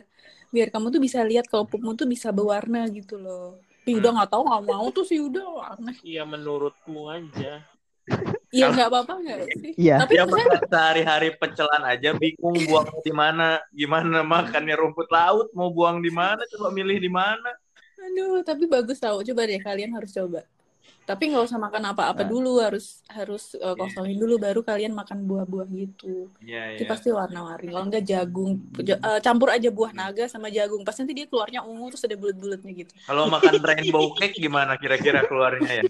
biar 0.52 0.68
kamu 0.68 0.92
tuh 0.92 1.00
bisa 1.00 1.20
lihat 1.24 1.48
kalau 1.48 1.64
pupmu 1.64 1.96
tuh 1.96 2.06
bisa 2.06 2.28
berwarna 2.30 2.86
gitu 2.92 3.16
loh 3.16 3.58
Yuda 3.82 4.14
nggak 4.14 4.30
tahu 4.30 4.42
nggak 4.46 4.64
mau 4.68 4.86
tuh 4.94 5.02
si 5.02 5.18
Yuda 5.18 5.42
aneh 5.74 5.96
Iya 6.06 6.22
menurutmu 6.22 7.10
aja 7.10 7.66
Iya 8.52 8.68
nggak 8.68 8.88
apa-apa 8.92 9.12
nggak 9.22 9.38
sih? 9.62 9.72
Iya. 9.80 10.04
Tapi 10.04 10.12
maksudnya 10.20 10.44
makan 10.44 10.62
sehari-hari 10.68 11.28
pecelan 11.40 11.82
aja 11.88 12.08
bingung 12.12 12.56
buang 12.68 12.88
di 13.00 13.12
mana. 13.14 13.62
Gimana 13.72 14.20
makannya 14.20 14.74
rumput 14.76 15.08
laut 15.08 15.48
mau 15.56 15.72
buang 15.72 16.04
di 16.04 16.12
mana? 16.12 16.44
Coba 16.52 16.68
milih 16.68 17.00
di 17.00 17.10
mana? 17.10 17.50
aduh 18.02 18.42
tapi 18.42 18.66
bagus 18.66 18.98
tahu. 18.98 19.22
Coba 19.22 19.46
deh 19.46 19.62
kalian 19.62 19.94
harus 19.94 20.10
coba. 20.12 20.42
Tapi 21.02 21.34
nggak 21.34 21.44
usah 21.50 21.58
makan 21.58 21.82
apa-apa 21.90 22.22
Nah. 22.22 22.30
dulu 22.30 22.62
harus 22.62 23.02
harus 23.10 23.58
uh, 23.58 23.74
kosongin 23.74 24.16
dulu 24.16 24.38
baru 24.38 24.62
kalian 24.62 24.94
makan 24.94 25.26
buah-buah 25.26 25.66
gitu. 25.68 26.30
Iya, 26.38 26.78
Itu 26.78 26.86
iya. 26.86 26.90
pasti 26.90 27.08
warna-warni. 27.10 27.74
Kalau 27.74 27.86
nggak 27.90 28.04
jagung 28.06 28.50
ja- 28.80 29.02
uh, 29.02 29.18
campur 29.18 29.50
aja 29.50 29.66
buah 29.68 29.90
naga 29.90 30.30
sama 30.30 30.46
jagung. 30.46 30.86
Pas 30.86 30.94
nanti 30.94 31.10
dia 31.10 31.26
keluarnya 31.26 31.66
ungu 31.66 31.90
terus 31.90 32.06
ada 32.06 32.14
bulat-bulatnya 32.14 32.72
gitu. 32.72 32.92
Kalau 33.02 33.26
makan 33.26 33.54
rainbow 33.58 34.14
cake 34.14 34.38
gimana 34.38 34.78
kira-kira 34.78 35.26
keluarnya 35.26 35.82
ya? 35.82 35.84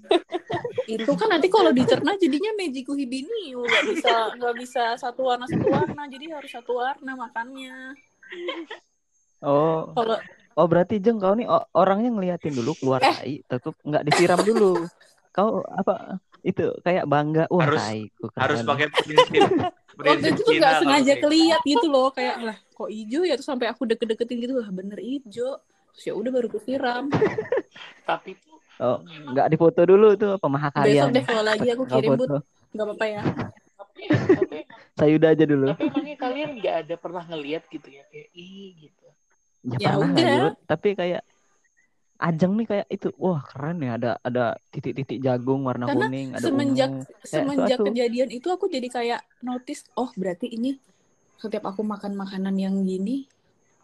Itu 0.88 1.12
kan 1.14 1.28
nanti 1.28 1.46
kalau 1.46 1.70
dicerna 1.70 2.16
jadinya 2.16 2.50
Mejiku 2.56 2.96
Hibini 2.96 3.52
nggak 3.52 3.84
bisa 3.92 4.14
nggak 4.34 4.54
bisa 4.58 4.82
satu 4.96 5.28
warna 5.28 5.44
satu 5.44 5.68
warna 5.68 6.08
jadi 6.08 6.40
harus 6.40 6.50
satu 6.50 6.80
warna 6.80 7.12
makannya. 7.14 7.94
Oh, 9.42 9.90
Kalau 9.92 10.16
oh 10.54 10.66
berarti 10.66 10.96
Jeng 10.96 11.16
kau 11.16 11.32
nih 11.32 11.46
orangnya 11.72 12.10
ngeliatin 12.10 12.52
dulu 12.52 12.72
keluar 12.74 13.00
Eh. 13.00 13.10
tai, 13.10 13.32
tetep 13.42 13.74
nggak 13.78 14.02
disiram 14.04 14.40
dulu. 14.40 14.84
Kau 15.30 15.64
apa 15.66 16.16
itu 16.40 16.64
kayak 16.80 17.04
bangga, 17.04 17.44
wah 17.48 17.64
Harus- 17.64 17.80
tai, 17.80 18.00
ku 18.12 18.26
Harus 18.34 18.60
pakai 18.60 18.86
prinsip 18.90 19.42
waktu 19.94 20.26
itu 20.26 20.40
tuh 20.40 20.52
nggak 20.54 20.74
sengaja 20.78 21.04
kayak- 21.06 21.20
keliat 21.20 21.60
gitu 21.62 21.86
loh 21.86 22.08
kayak 22.10 22.36
lah 22.42 22.56
kok 22.56 22.88
hijau 22.88 23.22
ya 23.22 23.34
terus 23.34 23.44
sampai 23.44 23.68
aku 23.68 23.84
deket-deketin 23.84 24.40
gitu 24.40 24.56
lah 24.56 24.66
bener 24.66 24.96
hijau 24.96 25.60
terus 25.92 26.02
ya 26.02 26.12
udah 26.12 26.30
baru 26.30 26.48
kusiram 26.48 27.12
tapi 28.02 28.34
tuh 28.34 28.50
Oh, 28.80 28.98
nggak 29.04 29.46
difoto 29.48 29.84
dulu 29.84 30.16
tuh 30.16 30.34
besok 30.34 30.42
pemahakarya. 30.42 31.06
deh 31.06 31.22
kalau 31.22 31.44
lagi 31.44 31.68
aku 31.70 31.84
kirim 31.86 32.10
but 32.10 32.24
foto. 32.24 32.36
nggak 32.72 32.84
apa-apa 32.84 33.04
ya 33.06 33.22
tapi 33.76 34.02
tapi 34.10 34.58
Sayuda 34.92 35.26
aja 35.30 35.44
dulu. 35.44 35.66
tapi 35.70 35.84
emangnya 35.86 36.16
kalian 36.18 36.50
nggak 36.56 36.74
ada 36.82 36.94
pernah 36.96 37.22
ngeliat 37.22 37.62
gitu 37.68 37.86
ya 37.86 38.02
kayak 38.08 38.28
ih 38.32 38.68
gitu 38.80 39.01
Ya, 39.62 39.78
Ya 39.78 39.90
pernah 39.94 40.10
udah. 40.10 40.52
tapi 40.66 40.98
kayak 40.98 41.22
Ajeng 42.22 42.54
nih 42.54 42.66
kayak 42.70 42.86
itu, 42.86 43.10
wah 43.18 43.42
keren 43.42 43.82
ya. 43.82 43.98
Ada 43.98 44.10
ada 44.22 44.44
titik-titik 44.70 45.18
jagung 45.18 45.66
warna 45.66 45.90
Karena 45.90 46.06
kuning, 46.06 46.30
ada 46.30 46.46
semenjak 46.46 46.90
ungu. 46.94 47.02
semenjak 47.26 47.78
suatu- 47.82 47.86
kejadian 47.90 48.30
itu 48.30 48.46
aku 48.46 48.70
jadi 48.70 48.86
kayak 48.86 49.20
notice 49.42 49.90
oh 49.98 50.06
berarti 50.14 50.46
ini 50.46 50.78
setiap 51.42 51.66
aku 51.66 51.82
makan 51.82 52.14
makanan 52.14 52.54
yang 52.54 52.78
gini 52.86 53.26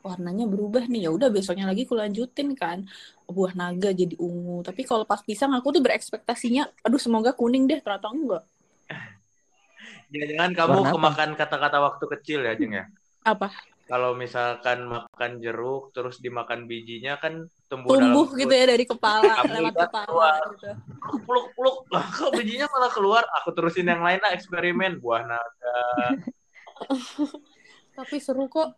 warnanya 0.06 0.46
berubah 0.46 0.86
nih. 0.86 1.06
Ya 1.06 1.10
udah 1.10 1.34
besoknya 1.34 1.66
lagi 1.66 1.82
aku 1.82 1.98
lanjutin 1.98 2.54
kan. 2.54 2.86
Buah 3.26 3.58
naga 3.58 3.90
jadi 3.90 4.14
ungu. 4.22 4.62
Tapi 4.62 4.86
kalau 4.86 5.02
pas 5.02 5.18
pisang 5.18 5.50
aku 5.50 5.74
tuh 5.74 5.82
berekspektasinya 5.82 6.70
aduh 6.86 7.02
semoga 7.02 7.34
kuning 7.34 7.66
deh. 7.66 7.82
Ternyata 7.82 8.06
enggak. 8.06 8.46
Jangan 10.14 10.50
kamu 10.54 10.78
kemakan 10.94 11.30
kata-kata 11.34 11.78
waktu 11.82 12.04
kecil 12.16 12.40
ya, 12.46 12.54
Jeng 12.54 12.72
ya. 12.72 12.84
apa 13.26 13.50
Kalau 13.88 14.12
misalkan 14.12 14.84
makan 14.84 15.40
jeruk 15.40 15.90
terus 15.90 16.20
dimakan 16.20 16.64
bijinya 16.64 17.16
kan 17.16 17.40
tumbuh, 17.66 17.88
dalam 17.90 18.12
tumbuh 18.12 18.26
perut. 18.28 18.38
gitu 18.38 18.52
ya 18.52 18.64
dari 18.68 18.84
kepala 18.84 19.32
Kamu 19.34 19.48
lewat 19.50 19.72
lihat 19.72 19.88
kepala 19.88 20.06
keluar. 20.06 20.40
gitu 20.46 20.70
Peluk 21.24 21.46
peluk. 21.52 21.76
Lah, 21.88 22.04
kok 22.06 22.30
bijinya 22.32 22.66
malah 22.68 22.90
keluar? 22.90 23.24
Aku 23.34 23.48
terusin 23.50 23.84
yang 23.84 24.00
lain 24.00 24.20
lah 24.20 24.30
eksperimen 24.30 25.00
buah 25.00 25.24
naga. 25.24 25.80
tapi 27.96 28.16
seru 28.18 28.46
kok 28.46 28.76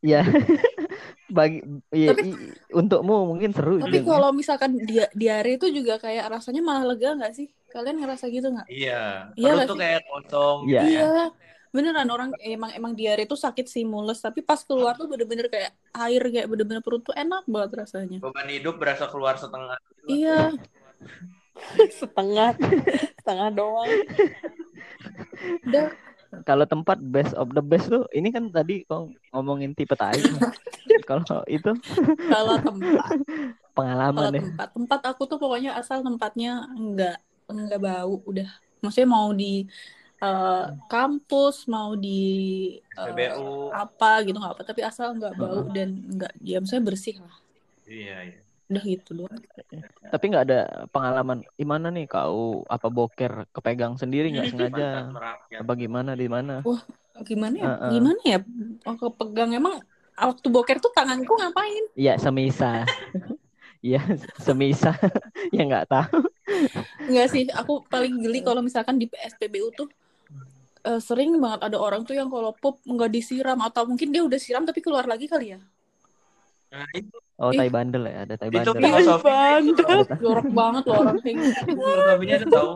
Ya. 0.00 0.22
Bagi 1.28 1.60
ya, 1.90 2.14
Tapi- 2.14 2.24
i- 2.24 2.38
untukmu 2.72 3.28
mungkin 3.28 3.50
seru 3.50 3.78
Tapi 3.78 4.00
kalau 4.00 4.30
misalkan 4.30 4.78
dia 4.80 5.10
diare 5.12 5.54
itu 5.54 5.68
juga 5.68 5.98
kayak 5.98 6.30
rasanya 6.30 6.62
malah 6.62 6.84
lega 6.84 7.14
nggak 7.14 7.30
sih? 7.32 7.46
Kalian 7.68 8.00
ngerasa 8.00 8.26
gitu 8.26 8.48
nggak? 8.48 8.66
Iya. 8.66 9.34
Iya 9.34 9.50
Perut 9.52 9.66
tuh 9.66 9.76
sih? 9.76 9.82
kayak 9.82 10.02
kosong. 10.04 10.58
Iya. 10.64 10.80
gitu 10.80 10.88
ya. 10.88 11.02
Iya, 11.04 11.24
beneran 11.74 12.08
orang 12.08 12.30
emang 12.40 12.70
emang 12.72 12.92
diare 12.96 13.28
itu 13.28 13.36
sakit 13.36 13.66
sih 13.68 13.84
mules, 13.84 14.18
tapi 14.20 14.40
pas 14.40 14.60
keluar 14.64 14.96
tuh 14.96 15.08
bener-bener 15.08 15.46
kayak 15.52 15.72
air 15.94 16.22
kayak 16.22 16.48
bener-bener 16.48 16.82
perut 16.82 17.04
tuh 17.04 17.16
enak 17.16 17.44
banget 17.44 17.86
rasanya. 17.86 18.18
Beban 18.20 18.48
hidup 18.48 18.80
berasa 18.80 19.06
keluar 19.08 19.36
setengah. 19.36 19.76
Iya, 20.08 20.56
setengah 22.00 22.54
setengah 23.20 23.48
doang 23.52 23.90
udah 25.68 25.88
Kalau 26.44 26.68
tempat 26.68 27.00
best 27.00 27.32
of 27.40 27.48
the 27.56 27.64
best 27.64 27.88
tuh, 27.88 28.04
ini 28.12 28.28
kan 28.28 28.52
tadi 28.52 28.84
kau 28.84 29.08
ngomongin 29.32 29.72
tipe 29.72 29.96
tai. 29.96 30.20
Kalau 31.08 31.40
itu 31.48 31.72
kalau 32.28 32.60
tempat, 32.60 33.16
pengalaman 33.72 34.12
kalau 34.12 34.30
deh. 34.36 34.44
tempat, 34.44 34.68
tempat 34.76 35.00
aku 35.08 35.24
tuh 35.24 35.40
pokoknya 35.40 35.72
asal 35.80 36.04
tempatnya 36.04 36.68
enggak 36.76 37.16
enggak 37.48 37.80
bau, 37.80 38.20
udah. 38.28 38.44
Maksudnya 38.84 39.08
mau 39.08 39.32
di 39.32 39.64
eh, 40.18 40.66
kampus, 40.90 41.70
mau 41.70 41.94
di 41.94 42.20
PBU. 42.92 43.70
apa 43.70 44.26
gitu 44.26 44.36
nggak 44.38 44.54
apa, 44.58 44.62
tapi 44.66 44.80
asal 44.82 45.14
nggak 45.14 45.34
bau 45.38 45.66
dan 45.70 45.88
nggak, 46.18 46.32
ya 46.42 46.58
maksudnya 46.58 46.84
bersih 46.84 47.16
lah. 47.22 47.36
Iya, 47.88 48.16
iya. 48.34 48.40
Udah 48.68 48.84
gitu 48.84 49.10
doang. 49.16 49.40
Tapi 50.12 50.24
nggak 50.28 50.44
ada 50.44 50.60
pengalaman 50.92 51.40
gimana 51.56 51.88
nih 51.88 52.04
kau 52.04 52.64
apa 52.68 52.88
boker 52.92 53.48
kepegang 53.52 53.96
sendiri 53.96 54.28
nggak 54.28 54.52
sengaja? 54.52 54.88
Apa 55.56 55.72
gimana 55.72 56.12
di 56.12 56.28
mana? 56.28 56.60
Gimana 57.24 57.54
ya? 57.56 57.66
Heeh. 57.72 57.90
Gimana 57.96 58.20
ya? 58.24 58.38
Aku 58.84 59.08
pegang 59.16 59.56
emang 59.56 59.80
waktu 60.18 60.46
boker 60.52 60.76
tuh 60.84 60.92
tanganku 60.92 61.32
ngapain? 61.38 61.84
Iya, 61.96 62.20
semisa. 62.20 62.84
Iya, 63.78 64.02
semisa. 64.42 64.90
ya 65.54 65.62
nggak 65.62 65.86
tahu. 65.86 66.18
Enggak 67.06 67.28
sih, 67.30 67.46
aku 67.54 67.86
paling 67.86 68.18
geli 68.18 68.42
kalau 68.42 68.58
misalkan 68.58 68.98
di 68.98 69.06
PSPBU 69.06 69.70
tuh 69.70 69.86
eh, 70.88 71.00
sering 71.04 71.36
banget 71.36 71.60
ada 71.68 71.76
orang 71.76 72.02
tuh 72.08 72.16
yang 72.16 72.32
kalau 72.32 72.56
pup 72.56 72.80
nggak 72.82 73.12
disiram 73.12 73.60
atau 73.60 73.84
mungkin 73.84 74.08
dia 74.08 74.24
udah 74.24 74.40
siram 74.40 74.64
tapi 74.64 74.80
keluar 74.80 75.04
lagi 75.04 75.28
kali 75.28 75.52
ya. 75.54 75.60
Nah, 76.68 76.88
itu 76.96 77.16
Oh, 77.38 77.54
tai 77.54 77.70
bandel 77.70 78.02
ya, 78.02 78.26
ada 78.26 78.34
tai 78.34 78.50
bandel. 78.50 78.74
itu 79.62 79.78
tau. 79.86 80.02
Jorok 80.18 80.50
banget 80.50 80.82
loh 80.90 80.96
orang 81.06 81.22
kayak 81.22 81.36
gitu. 81.38 81.62
Filosofinya 81.78 82.36
itu 82.42 82.48
tahu. 82.50 82.70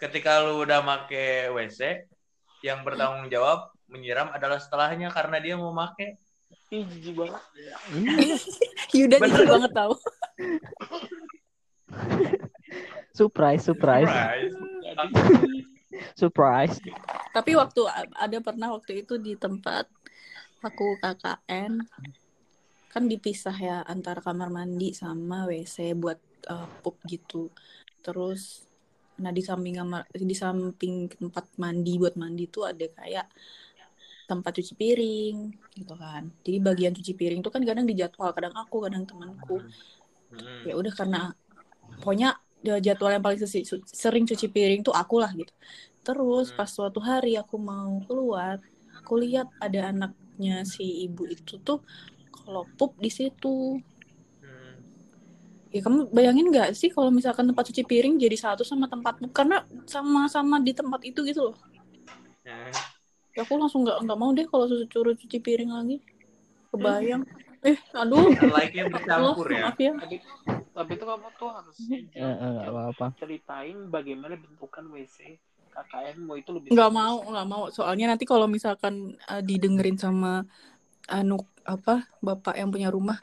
Ketika 0.00 0.40
lu 0.40 0.64
udah 0.64 0.80
make 0.80 1.52
WC, 1.52 2.08
yang 2.64 2.80
bertanggung 2.80 3.28
jawab 3.28 3.68
menyiram 3.92 4.32
adalah 4.32 4.56
setelahnya 4.56 5.12
karena 5.12 5.36
dia 5.36 5.54
mau 5.60 5.68
make. 5.76 6.16
Ih, 6.72 6.80
jijik 6.88 7.12
banget. 7.12 7.42
Yuda 8.96 9.16
jijik 9.20 9.48
banget 9.52 9.72
tau. 9.76 9.92
Surprise, 13.12 13.60
surprise, 13.60 14.08
Surprise. 14.08 14.54
surprise. 16.16 16.74
Tapi 17.30 17.54
waktu 17.54 17.80
ada 18.14 18.38
pernah 18.42 18.74
waktu 18.74 19.06
itu 19.06 19.16
di 19.16 19.38
tempat 19.38 19.86
aku 20.60 20.98
KKN 21.00 21.72
kan 22.90 23.06
dipisah 23.06 23.54
ya 23.54 23.76
antara 23.86 24.18
kamar 24.18 24.50
mandi 24.50 24.90
sama 24.90 25.46
WC 25.46 25.94
buat 25.94 26.18
eh, 26.50 26.68
pup 26.82 26.98
gitu. 27.06 27.48
Terus 28.02 28.66
nah 29.20 29.30
di 29.30 29.44
samping 29.44 29.76
kamar 29.76 30.08
di 30.10 30.36
samping 30.36 31.06
tempat 31.12 31.44
mandi 31.60 32.00
buat 32.00 32.16
mandi 32.16 32.48
tuh 32.48 32.66
ada 32.66 32.88
kayak 32.88 33.28
tempat 34.26 34.52
cuci 34.58 34.74
piring 34.74 35.36
gitu 35.74 35.94
kan. 35.94 36.30
Jadi 36.42 36.58
bagian 36.62 36.92
cuci 36.94 37.12
piring 37.14 37.40
tuh 37.42 37.50
kan 37.50 37.62
kadang 37.66 37.86
dijadwal, 37.86 38.30
kadang 38.30 38.54
aku, 38.54 38.86
kadang 38.86 39.02
temanku. 39.06 39.58
Hmm. 40.30 40.62
ya 40.62 40.78
udah 40.78 40.94
karena 40.94 41.34
pokoknya 41.98 42.38
ya 42.62 42.78
jadwal 42.78 43.10
yang 43.10 43.24
paling 43.24 43.40
sering 43.90 44.24
cuci 44.30 44.46
piring 44.46 44.86
tuh 44.86 44.94
aku 44.94 45.18
lah 45.18 45.32
gitu 45.34 45.50
terus 46.00 46.50
Hmm. 46.50 46.56
pas 46.56 46.70
suatu 46.70 46.98
hari 46.98 47.36
aku 47.36 47.56
mau 47.56 48.00
keluar 48.04 48.56
aku 48.96 49.12
lihat 49.20 49.48
ada 49.58 49.92
anaknya 49.92 50.64
si 50.64 51.04
ibu 51.04 51.24
itu 51.24 51.60
tuh 51.60 51.80
kalau 52.32 52.64
pup 52.74 52.96
di 52.96 53.08
situ 53.08 53.78
Hmm. 54.40 54.74
ya 55.68 55.80
kamu 55.84 56.08
bayangin 56.10 56.48
nggak 56.48 56.72
sih 56.72 56.88
kalau 56.88 57.12
misalkan 57.12 57.44
tempat 57.44 57.68
cuci 57.68 57.84
piring 57.84 58.16
jadi 58.16 58.34
satu 58.34 58.64
sama 58.64 58.88
tempat 58.88 59.20
pup 59.20 59.30
karena 59.30 59.62
sama-sama 59.84 60.56
di 60.58 60.72
tempat 60.72 61.04
itu 61.04 61.20
gitu 61.22 61.52
loh 61.52 61.56
Hmm. 62.40 62.72
ya 63.36 63.44
aku 63.44 63.54
langsung 63.60 63.84
nggak 63.84 64.00
nggak 64.08 64.18
mau 64.18 64.32
deh 64.32 64.48
kalau 64.48 64.64
suruh 64.66 65.14
cuci 65.14 65.38
piring 65.38 65.70
lagi 65.70 66.00
kebayang 66.72 67.22
eh 67.60 67.76
aduh 67.92 68.32
Like-nya 68.32 68.88
bercampur 68.88 69.46
ya. 69.52 69.68
maaf 69.68 69.76
ya 69.76 69.92
Tapi, 69.94 70.16
tapi 70.72 70.90
itu 70.96 71.04
kamu 71.04 71.28
tuh 71.36 71.50
harus 71.52 71.76
Eh, 71.92 72.00
eh, 72.16 72.50
nggak 72.56 72.72
apa-apa. 72.72 73.06
ceritain 73.20 73.78
bagaimana 73.86 74.34
bentukan 74.34 74.88
WC 74.88 75.36
KKN 75.70 76.16
mau 76.20 76.34
itu 76.34 76.50
lebih 76.50 76.68
nggak 76.70 76.90
mau 76.90 77.16
nggak 77.24 77.46
mau 77.46 77.62
soalnya 77.70 78.10
nanti 78.10 78.24
kalau 78.24 78.44
misalkan 78.44 78.94
uh, 79.24 79.40
didengerin 79.40 79.94
sama 79.94 80.44
anu 81.06 81.38
apa 81.62 82.06
bapak 82.18 82.54
yang 82.54 82.68
punya 82.68 82.88
rumah 82.88 83.18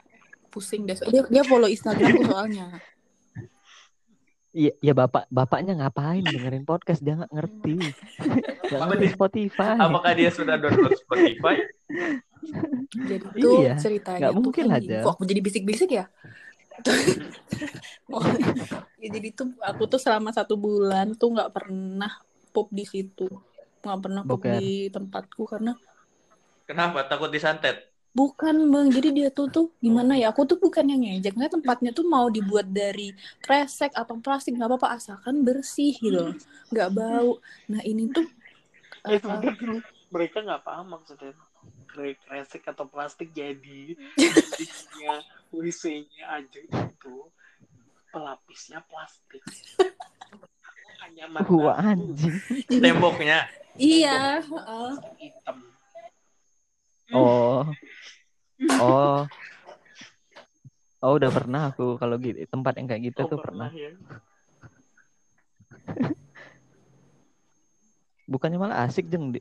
pusing 0.48 0.84
deh 0.84 0.96
dia 1.04 1.22
dia 1.24 1.42
follow 1.42 1.68
Instagramku 1.68 2.24
soalnya 2.24 2.80
Iya, 4.48 4.72
ya 4.80 4.90
bapak 4.90 5.28
bapaknya 5.28 5.76
ngapain 5.76 6.24
dengerin 6.24 6.64
podcast 6.64 7.04
dia 7.04 7.14
nggak 7.14 7.30
ngerti. 7.30 7.78
Apa 8.74 8.90
ngerti 8.90 9.04
dia- 9.04 9.14
Spotify. 9.14 9.76
Apakah 9.76 10.12
dia 10.16 10.30
sudah 10.32 10.56
download 10.56 10.96
Spotify? 10.96 11.54
jadi 12.96 13.22
tuh 13.44 13.60
Iya, 13.60 13.72
ceritanya 13.76 14.18
nggak 14.18 14.32
tuh 14.32 14.42
mungkin 14.42 14.64
kan 14.64 14.70
lah, 14.72 14.78
gini. 14.80 14.90
Jal. 14.90 15.02
kok 15.04 15.12
aku 15.14 15.24
jadi 15.28 15.40
bisik-bisik 15.44 15.90
ya 15.92 16.04
ya 18.98 19.08
jadi 19.10 19.28
tuh 19.34 19.50
aku 19.58 19.82
tuh 19.86 19.98
selama 19.98 20.30
satu 20.30 20.54
bulan 20.54 21.12
tuh 21.14 21.34
nggak 21.34 21.50
pernah 21.50 22.12
pup 22.58 22.68
di 22.74 22.82
situ 22.82 23.30
nggak 23.78 23.98
pernah 24.02 24.22
pup 24.26 24.42
Boker. 24.42 24.58
di 24.58 24.90
tempatku 24.90 25.46
karena 25.46 25.78
Kenapa? 26.66 27.06
Takut 27.06 27.30
disantet? 27.30 27.88
Bukan 28.12 28.68
bang, 28.68 28.90
jadi 28.90 29.08
dia 29.08 29.28
tuh 29.30 29.48
tuh 29.48 29.66
gimana 29.78 30.18
ya? 30.18 30.28
Aku 30.28 30.44
tuh 30.44 30.58
bukan 30.58 30.84
yang 30.84 31.00
ngejek, 31.00 31.32
nggak 31.32 31.54
tempatnya 31.54 31.94
tuh 31.94 32.04
mau 32.04 32.26
dibuat 32.28 32.68
dari 32.68 33.14
kresek 33.38 33.94
atau 33.94 34.18
plastik 34.18 34.52
nggak 34.52 34.68
apa-apa 34.68 34.98
asalkan 34.98 35.40
bersih 35.40 35.96
gitu, 35.96 36.12
loh. 36.12 36.34
nggak 36.68 36.90
bau. 36.90 37.38
Nah 37.70 37.80
ini 37.80 38.10
tuh 38.10 38.26
Eh, 39.06 39.16
sebentar 39.16 39.54
dulu. 39.54 39.78
mereka 40.10 40.42
nggak 40.42 40.60
paham 40.60 40.92
maksudnya 40.92 41.32
Kre- 41.88 42.20
kresek 42.20 42.66
atau 42.66 42.84
plastik 42.84 43.32
jadi 43.32 43.96
WC-nya 45.54 46.24
aja 46.28 46.58
itu 46.60 47.16
pelapisnya 48.08 48.84
plastik 48.84 49.40
hanya 51.08 51.24
Wah 51.48 51.76
anjing. 51.80 52.36
Temboknya. 52.84 53.48
iya, 53.78 54.44
heeh. 54.44 54.90
hitam 55.16 55.56
Oh. 57.08 57.64
Oh. 58.76 59.24
Oh 60.98 61.14
udah 61.14 61.30
pernah 61.30 61.70
aku 61.70 61.94
kalau 61.94 62.18
gitu 62.18 62.42
tempat 62.50 62.74
yang 62.74 62.90
kayak 62.90 63.14
gitu 63.14 63.22
Oh, 63.22 63.30
tuh 63.30 63.38
pernah. 63.38 63.70
ya 63.70 63.94
Bukannya 68.26 68.58
malah 68.58 68.82
asik 68.82 69.06
jeng 69.06 69.30
di 69.30 69.38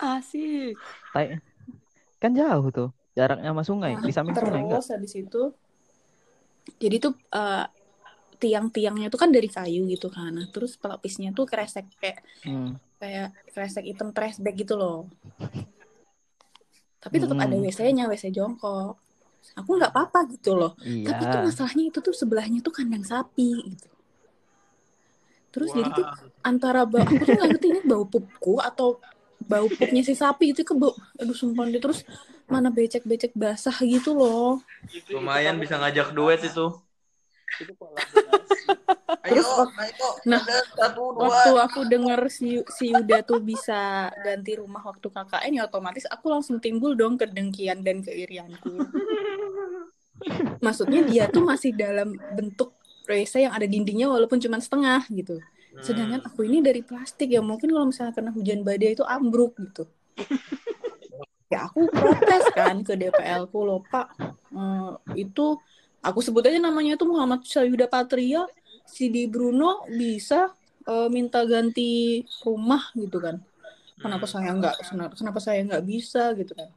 asik. 0.00 0.80
tai- 1.12 1.36
kan 2.16 2.32
jauh 2.32 2.72
tuh 2.72 2.88
jaraknya 3.12 3.52
sama 3.52 3.62
sungai 3.68 4.00
Nah, 4.00 4.04
di 4.08 4.12
samping 4.16 4.32
sungai 4.32 4.64
enggak? 4.64 4.80
Terus 4.80 4.88
habis 4.96 5.12
itu, 5.12 5.42
jadi 6.80 6.96
tuh 6.96 7.12
eh, 7.36 7.64
tiang-tiangnya 8.36 9.08
tuh 9.08 9.20
kan 9.20 9.30
dari 9.32 9.48
kayu 9.48 9.88
gitu 9.88 10.08
kan. 10.08 10.30
Nah, 10.30 10.46
terus 10.48 10.76
pelapisnya 10.76 11.32
tuh 11.32 11.44
kresek 11.44 11.88
kayak 11.98 12.20
Hmm. 12.44 12.76
kayak 12.96 13.32
kresek 13.52 13.84
hitam 13.84 14.12
trash 14.12 14.38
bag 14.38 14.56
gitu 14.56 14.76
loh. 14.76 15.08
Tapi 17.00 17.16
tetap 17.22 17.36
Hmm. 17.38 17.44
ada 17.46 17.56
WC-nya, 17.56 18.10
WC 18.10 18.30
jongkok. 18.30 18.98
Aku 19.54 19.78
nggak 19.78 19.94
apa-apa 19.94 20.26
gitu 20.34 20.58
loh. 20.58 20.74
Iya. 20.82 21.14
Tapi 21.14 21.22
tuh 21.30 21.40
masalahnya 21.46 21.84
itu 21.88 21.98
tuh 22.02 22.10
sebelahnya 22.10 22.58
tuh 22.60 22.74
kandang 22.74 23.06
sapi 23.06 23.50
gitu. 23.62 23.88
Terus 25.54 25.72
jadi 25.72 25.88
tuh 25.88 26.04
antara 26.44 26.84
bau 26.84 27.00
aku 27.00 27.22
tuh 27.24 27.32
nggak 27.32 27.48
ngerti 27.56 27.66
ini 27.72 27.80
bau 27.86 28.04
pupku 28.04 28.60
atau 28.60 29.00
bau 29.40 29.64
pupnya 29.70 30.04
si 30.04 30.12
sapi 30.12 30.52
itu 30.52 30.66
ke 30.66 30.74
bau 30.74 30.92
aduh 31.16 31.32
sumpah 31.32 31.64
deh 31.70 31.78
terus 31.80 32.02
mana 32.44 32.68
becek-becek 32.68 33.32
basah 33.32 33.72
gitu 33.80 34.12
loh. 34.12 34.60
Lumayan 35.08 35.56
bisa 35.56 35.80
ngajak 35.80 36.12
duet 36.12 36.44
itu. 36.44 36.66
Itu 37.56 37.72
kolaborasi. 37.78 38.62
Terus 39.26 39.46
Ayo, 39.46 39.66
ayo. 39.80 40.08
nah, 40.28 40.42
satu 40.74 41.14
dua. 41.16 41.26
Waktu 41.30 41.50
aku 41.66 41.80
denger 41.86 42.20
si 42.30 42.62
si 42.70 42.90
Yuda 42.94 43.22
tuh 43.26 43.40
bisa 43.42 44.10
ganti 44.22 44.58
rumah 44.58 44.82
waktu 44.84 45.06
KKN 45.10 45.52
ya 45.58 45.62
otomatis 45.66 46.06
aku 46.06 46.26
langsung 46.30 46.58
timbul 46.62 46.94
dong 46.94 47.18
kedengkian 47.18 47.82
dan 47.82 48.02
keirianku. 48.04 48.70
Maksudnya 50.64 51.00
dia 51.04 51.24
tuh 51.28 51.44
masih 51.44 51.76
dalam 51.76 52.16
bentuk 52.32 52.72
WC 53.06 53.46
yang 53.46 53.54
ada 53.54 53.66
dindingnya 53.68 54.10
walaupun 54.10 54.38
cuma 54.42 54.58
setengah 54.58 55.04
gitu. 55.12 55.38
Sedangkan 55.84 56.24
Hmm. 56.24 56.28
aku 56.32 56.48
ini 56.48 56.64
dari 56.64 56.80
plastik 56.80 57.28
ya 57.28 57.44
mungkin 57.44 57.68
kalau 57.68 57.86
misalnya 57.92 58.16
kena 58.16 58.32
hujan 58.32 58.64
badai 58.64 58.96
itu 58.96 59.04
ambruk 59.04 59.54
gitu. 59.60 59.84
ya 61.52 61.70
aku 61.70 61.86
protes 61.92 62.44
kan 62.56 62.82
ke 62.82 62.98
DPL 62.98 63.46
ku 63.52 63.62
loh 63.62 63.84
Pak. 63.84 64.08
Eh, 64.50 64.92
itu 65.22 65.60
aku 66.00 66.20
sebut 66.20 66.44
aja 66.44 66.58
namanya 66.58 66.96
itu 66.96 67.04
Muhammad 67.04 67.44
Sayuda 67.44 67.86
Patria. 67.86 68.44
Si 68.86 69.10
di 69.10 69.26
Bruno 69.26 69.82
bisa 69.88 70.52
eh, 70.86 71.08
minta 71.10 71.42
ganti 71.42 72.22
rumah 72.46 72.94
gitu 72.94 73.18
kan. 73.18 73.42
Kenapa 73.98 74.28
Hmm. 74.28 74.32
saya 74.38 74.50
nggak 74.54 74.74
kenapa 75.18 75.38
saya 75.42 75.60
nggak 75.66 75.84
bisa 75.84 76.30
gitu 76.36 76.52
kan? 76.54 76.68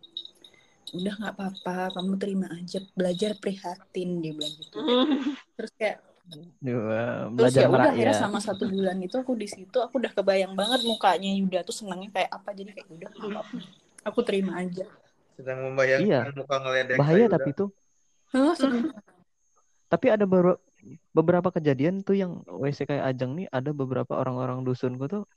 Udah 0.89 1.13
nggak 1.21 1.33
apa-apa, 1.37 1.93
kamu 1.93 2.17
terima 2.17 2.47
aja 2.49 2.81
belajar 2.97 3.37
prihatin 3.37 4.25
dia 4.25 4.33
bilang 4.33 4.55
gitu. 4.57 4.77
Terus 5.55 5.71
kayak 5.77 5.97
Dua, 6.61 7.25
Terus 7.25 7.33
belajar 7.33 7.61
ya 7.65 7.69
udah 7.73 7.89
akhirnya 7.89 8.13
sama 8.13 8.37
satu 8.37 8.69
bulan 8.69 9.01
itu 9.01 9.17
aku 9.17 9.33
di 9.33 9.49
situ 9.49 9.81
aku 9.81 9.97
udah 9.97 10.13
kebayang 10.13 10.53
banget 10.53 10.85
mukanya 10.85 11.25
Yuda 11.25 11.65
tuh 11.65 11.73
senangnya 11.73 12.13
kayak 12.13 12.29
apa 12.29 12.49
jadi 12.53 12.69
kayak 12.77 12.85
udah. 12.85 13.09
Aku 14.05 14.21
terima 14.21 14.61
aja. 14.61 14.85
Sedang 15.33 15.65
membayangkan 15.65 16.29
Iya. 16.29 16.37
muka 16.37 16.55
ngeledek 16.61 16.97
Bahaya 17.01 17.25
tapi 17.33 17.49
tuh. 17.57 17.73
Hah. 18.29 18.53
Tapi 19.89 20.05
ada 20.07 20.23
beberapa 20.23 20.61
beberapa 21.11 21.49
kejadian 21.51 22.01
tuh 22.01 22.15
yang 22.15 22.31
WC 22.45 22.85
kayak 22.85 23.09
Ajeng 23.09 23.35
nih 23.35 23.47
ada 23.49 23.73
beberapa 23.73 24.15
orang-orang 24.15 24.63
dusunku 24.63 25.05
tuh 25.05 25.27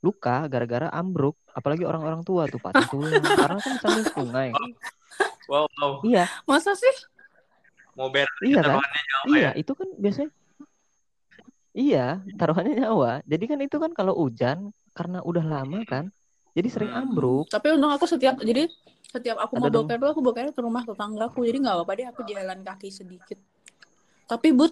luka 0.00 0.44
gara-gara 0.46 0.88
ambruk 0.90 1.36
apalagi 1.48 1.84
orang-orang 1.84 2.20
tua 2.20 2.44
tuh 2.44 2.56
patah 2.56 2.84
tulang 2.92 3.20
karena 3.20 3.58
kan 3.58 3.74
sambil 3.78 4.04
sungai 4.06 4.48
Wow, 5.44 5.66
wow. 5.72 5.92
iya 6.02 6.24
Masa 6.44 6.72
sih? 6.72 6.94
Mau 7.92 8.08
beres 8.08 8.28
iya 8.40 8.60
kan 8.60 8.76
taruhannya 8.76 9.00
nyawa 9.02 9.24
iya 9.30 9.40
ya. 9.42 9.50
itu 9.56 9.72
kan 9.72 9.88
biasanya 9.94 10.30
iya 11.72 12.06
taruhannya 12.34 12.74
nyawa 12.76 13.12
jadi 13.24 13.44
kan 13.46 13.58
itu 13.60 13.76
kan 13.76 13.90
kalau 13.92 14.14
hujan 14.14 14.58
karena 14.90 15.18
udah 15.20 15.44
lama 15.44 15.80
kan 15.84 16.08
jadi 16.50 16.68
sering 16.68 16.90
Hmm. 16.90 17.02
ambruk 17.06 17.46
Tapi 17.46 17.66
untung 17.70 17.90
aku 17.90 18.04
setiap 18.04 18.36
jadi 18.38 18.66
setiap 19.06 19.38
aku 19.38 19.54
Ada 19.54 19.60
mau 19.60 19.70
dong. 19.70 19.84
boker 19.84 19.96
tuh 19.98 20.08
aku 20.08 20.20
bokernya 20.20 20.52
ke 20.52 20.60
rumah 20.60 20.82
tetanggaku 20.82 21.40
jadi 21.42 21.56
nggak 21.58 21.74
apa-apa 21.76 21.92
deh 21.94 22.06
aku 22.06 22.20
jalan 22.24 22.58
kaki 22.60 22.88
sedikit. 22.88 23.38
Tapi 24.30 24.54
but 24.54 24.70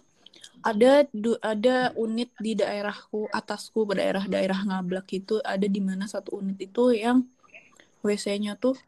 ada 0.62 1.02
du- 1.10 1.40
ada 1.42 1.90
unit 1.98 2.30
di 2.38 2.54
daerahku 2.54 3.26
atasku 3.34 3.82
daerah-daerah 3.90 4.60
ngablak 4.70 5.10
itu 5.10 5.42
ada 5.42 5.66
di 5.66 5.82
mana 5.82 6.06
satu 6.06 6.38
unit 6.38 6.58
itu 6.62 6.94
yang 6.94 7.26
WC-nya 8.06 8.54
tuh 8.54 8.78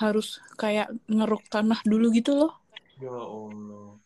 harus 0.00 0.40
kayak 0.56 0.88
ngeruk 1.04 1.44
tanah 1.52 1.84
dulu 1.84 2.08
gitu 2.16 2.32
loh. 2.40 2.52
Ya 2.96 3.12
Allah. 3.12 4.00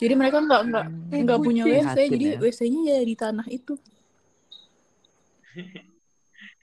Jadi 0.00 0.14
mereka 0.16 0.40
nggak 0.40 0.62
nggak 0.72 0.86
Hmm. 1.12 1.20
nggak 1.28 1.40
punya 1.44 1.64
WC, 1.68 1.96
jadi 2.08 2.26
ya. 2.32 2.38
WC-nya 2.40 2.80
ya 2.96 3.02
di 3.04 3.14
tanah 3.20 3.46
itu. 3.52 3.76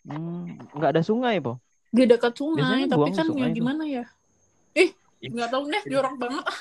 Hmm, 0.08 0.56
nggak 0.72 0.90
ada 0.96 1.04
sungai, 1.04 1.44
po. 1.44 1.60
Di 1.92 2.08
dekat 2.08 2.40
sungai, 2.40 2.64
Biasanya 2.64 2.88
tapi 2.96 3.10
kan 3.12 3.26
sungai 3.28 3.52
ya 3.52 3.58
gimana 3.60 3.84
ya? 3.84 4.06
Eh, 4.72 4.90
nggak 5.20 5.50
tahu 5.52 5.64
deh, 5.68 5.84
jorok 5.92 6.16
banget. 6.16 6.44
ah. 6.48 6.60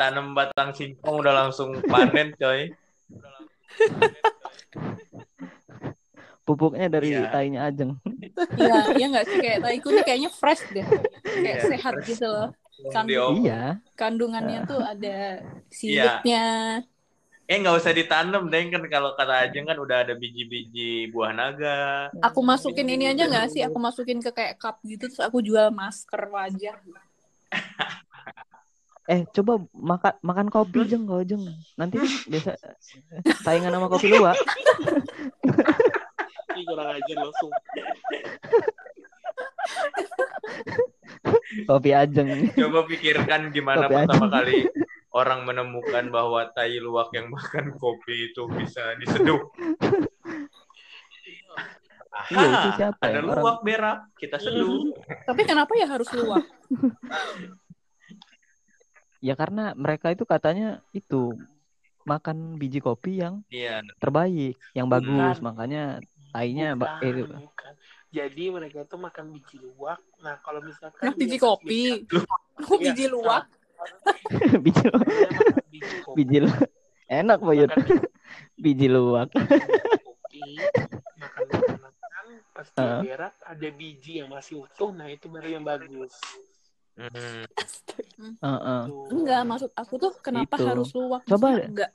Tanam 0.00 0.32
batang 0.32 0.72
singkong 0.72 1.20
udah 1.20 1.44
langsung 1.44 1.76
panen, 1.84 2.32
coy. 2.40 2.72
Pupuknya 6.40 6.88
dari 6.88 7.12
Iya. 7.12 7.28
tainya 7.28 7.60
Ajeng. 7.68 8.00
Iya, 8.56 8.78
iya 8.96 9.06
nggak 9.12 9.26
sih 9.28 9.38
kayak 9.38 9.58
taiku 9.60 9.88
nih 9.92 10.02
kayaknya 10.02 10.30
fresh 10.32 10.64
deh, 10.72 10.86
kayak 11.22 11.56
Iya, 11.60 11.68
sehat 11.68 11.94
fresh. 12.00 12.08
gitu 12.16 12.26
loh. 12.26 12.48
Kan- 12.90 13.04
Diom- 13.06 13.44
Iya. 13.44 13.76
Kandungannya 13.92 14.64
tuh 14.64 14.80
ada 14.80 15.44
siwitnya. 15.68 16.80
Eh 17.44 17.56
nggak 17.60 17.76
usah 17.76 17.92
ditanam, 17.92 18.48
deng 18.48 18.72
kan 18.72 18.82
kalau 18.88 19.12
kata 19.12 19.46
Ajeng 19.46 19.68
kan 19.68 19.76
udah 19.76 20.06
ada 20.06 20.14
biji-biji 20.16 21.12
buah 21.12 21.34
naga. 21.34 22.08
Aku 22.24 22.40
masukin 22.40 22.88
ini 22.88 23.10
aja 23.10 23.28
nggak 23.28 23.52
sih? 23.52 23.60
Aku 23.60 23.76
masukin 23.76 24.22
ke 24.24 24.32
kayak 24.32 24.56
cup 24.56 24.80
gitu, 24.80 25.10
terus 25.12 25.20
aku 25.20 25.44
jual 25.44 25.68
masker 25.68 26.24
wajah. 26.30 26.78
Eh, 29.10 29.26
coba 29.34 29.58
makan 29.74 30.14
makan 30.22 30.46
kopi 30.54 30.86
jeng 30.86 31.02
kau 31.10 31.18
jeng. 31.26 31.42
Nanti 31.74 31.98
biasa 32.30 32.54
saingan 33.42 33.74
sama 33.74 33.90
kopi 33.90 34.06
luwak. 34.06 34.38
Ih, 36.58 36.64
kurang 36.66 36.94
ajar 36.94 37.16
langsung. 37.18 37.50
Kopi 41.66 41.90
Ajeng. 41.94 42.54
Coba 42.54 42.86
pikirkan 42.86 43.50
gimana 43.50 43.86
Kopi 43.86 43.94
pertama 44.02 44.26
Ajeng. 44.30 44.34
kali 44.34 44.56
orang 45.10 45.40
menemukan 45.42 46.06
bahwa 46.14 46.46
tai 46.54 46.78
luwak 46.78 47.10
yang 47.14 47.26
makan 47.30 47.74
kopi 47.74 48.30
itu 48.30 48.46
bisa 48.54 48.94
diseduh. 48.98 49.42
Aha, 52.14 52.30
Iya, 52.34 52.46
itu 52.46 52.68
siapa 52.78 53.02
ada 53.02 53.18
ya? 53.18 53.26
Luwak 53.26 53.58
berak, 53.66 53.98
kita 54.18 54.38
seduh. 54.38 54.94
Tapi 55.26 55.42
kenapa 55.42 55.72
ya 55.74 55.86
harus 55.90 56.06
luwak? 56.14 56.46
Ya 59.20 59.36
karena 59.36 59.76
mereka 59.76 60.08
itu 60.08 60.24
katanya 60.24 60.80
itu 60.90 61.36
makan 62.02 62.56
biji 62.56 62.80
kopi 62.80 63.20
yang 63.20 63.44
Iya, 63.46 63.84
terbaik, 64.00 64.56
yang 64.72 64.88
bagus, 64.88 65.36
Bukan. 65.36 65.44
makanya 65.44 66.00
tainya 66.32 66.72
Bukan, 66.72 67.04
eh, 67.04 67.24
bukan. 67.38 67.72
Jadi 68.10 68.44
mereka 68.50 68.78
itu 68.82 68.96
makan 68.96 69.24
biji 69.30 69.56
luwak. 69.60 70.00
Nah, 70.18 70.40
kalau 70.40 70.58
misalkan 70.60 71.04
Nah, 71.04 71.14
biji 71.14 71.36
kopi. 71.36 71.82
Iya, 72.76 72.92
biji 72.92 73.04
luwak. 73.08 73.44
biji 74.64 74.84
makan 74.88 75.32
biji 75.70 75.96
kopi. 76.02 76.16
biji 76.18 76.36
lu- 76.40 76.68
enak 77.06 77.38
Boyut. 77.40 77.70
Biji 78.54 78.86
luwak. 78.86 79.32
kopi, 79.32 80.60
makan 81.16 81.44
makanan, 81.84 82.24
pas 82.52 82.68
dia 82.68 82.84
Ah. 82.84 83.00
berak 83.00 83.34
ada 83.40 83.68
biji 83.70 84.20
yang 84.20 84.28
masih 84.28 84.60
utuh, 84.60 84.92
nah 84.92 85.08
itu 85.08 85.28
baru 85.28 85.48
yang 85.50 85.64
bagus. 85.64 86.12
Hmm. 86.98 87.44
Heeh. 88.40 88.80
Tuh. 88.88 89.06
Enggak, 89.12 89.42
maksud 89.46 89.70
aku 89.72 89.94
tuh 89.96 90.12
kenapa 90.20 90.54
Itu. 90.58 90.64
harus 90.68 90.88
luwak? 90.92 91.22
Coba 91.24 91.56
enggak 91.60 91.90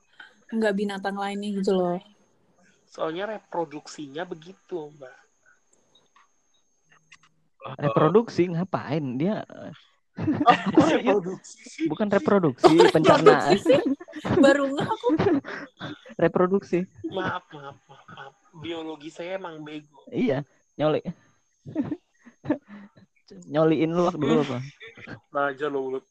enggak 0.50 0.74
binatang 0.74 1.16
lainnya 1.16 1.50
gitu 1.62 1.72
loh. 1.74 2.00
Soalnya 2.88 3.28
reproduksinya 3.28 4.24
begitu, 4.24 4.90
Mbak. 4.96 5.16
Reproduksi 7.82 8.48
ngapain? 8.48 9.18
Dia 9.18 9.42
Oh, 10.16 10.88
reproduksi. 10.88 11.92
bukan 11.92 12.08
reproduksi, 12.08 12.72
pencernaan. 12.96 13.52
Produksi 13.52 13.68
sih. 13.68 13.80
Baru 14.40 14.72
nggak 14.72 14.88
aku. 14.88 15.08
Reproduksi. 16.24 16.88
Maaf, 17.12 17.44
maaf, 17.52 17.76
maaf, 17.84 18.08
maaf. 18.16 18.34
Biologi 18.64 19.12
saya 19.12 19.36
emang 19.36 19.60
bego. 19.60 20.08
Iya, 20.08 20.48
nyoli. 20.80 21.04
Nyoliin 23.52 23.92
luwak 23.92 24.16
dulu 24.16 24.40
apa? 24.48 24.64
Nah, 25.34 25.54
aja 25.54 25.70
lo 25.70 25.80
mulut. 25.86 26.06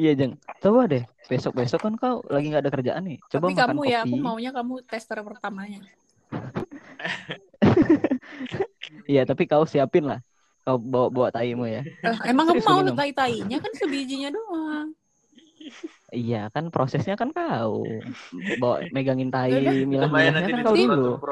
Iya, 0.00 0.16
Jeng. 0.16 0.40
Coba 0.64 0.88
deh, 0.88 1.04
besok-besok 1.28 1.80
kan 1.84 1.94
kau 2.00 2.24
lagi 2.32 2.48
nggak 2.48 2.64
ada 2.64 2.72
kerjaan 2.72 3.04
nih. 3.04 3.18
Coba 3.28 3.52
Tapi 3.52 3.52
makan 3.52 3.68
kamu 3.68 3.80
kopi. 3.84 3.92
ya, 3.92 3.98
aku 4.00 4.16
maunya 4.16 4.50
kamu 4.56 4.74
tester 4.88 5.18
pertamanya. 5.20 5.80
Iya, 9.10 9.26
tapi 9.26 9.46
kau 9.46 9.66
siapin 9.66 10.06
lah. 10.06 10.22
Kau 10.62 10.78
bawa-bawa 10.78 11.34
taimu 11.34 11.66
ya. 11.66 11.82
Eh, 11.82 12.16
emang 12.30 12.46
kamu 12.46 12.62
mau 12.62 12.78
minum. 12.82 12.94
tai-tainya 12.94 13.58
kan 13.58 13.72
sebijinya 13.74 14.30
doang. 14.30 14.94
Iya, 16.10 16.50
kan 16.50 16.74
prosesnya 16.74 17.14
kan 17.14 17.30
kau. 17.30 17.86
Bawa 18.58 18.82
megangin 18.90 19.30
tai, 19.30 19.54
Udah. 19.54 19.70
Lumayan 19.70 19.86
milah-milahnya 19.86 20.48
kan 20.50 20.60
kau 20.66 20.74
dulu. 20.74 21.22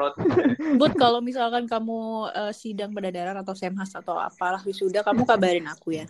Buat 0.79 0.93
kalau 0.95 1.19
misalkan 1.19 1.67
kamu 1.67 1.99
eh, 2.31 2.53
sidang 2.55 2.95
perdadaran 2.95 3.35
atau 3.35 3.51
semhas 3.51 3.91
atau 3.91 4.15
apalah 4.15 4.63
wisuda, 4.63 5.03
kamu 5.03 5.27
kabarin 5.27 5.67
aku 5.67 5.99
ya. 5.99 6.07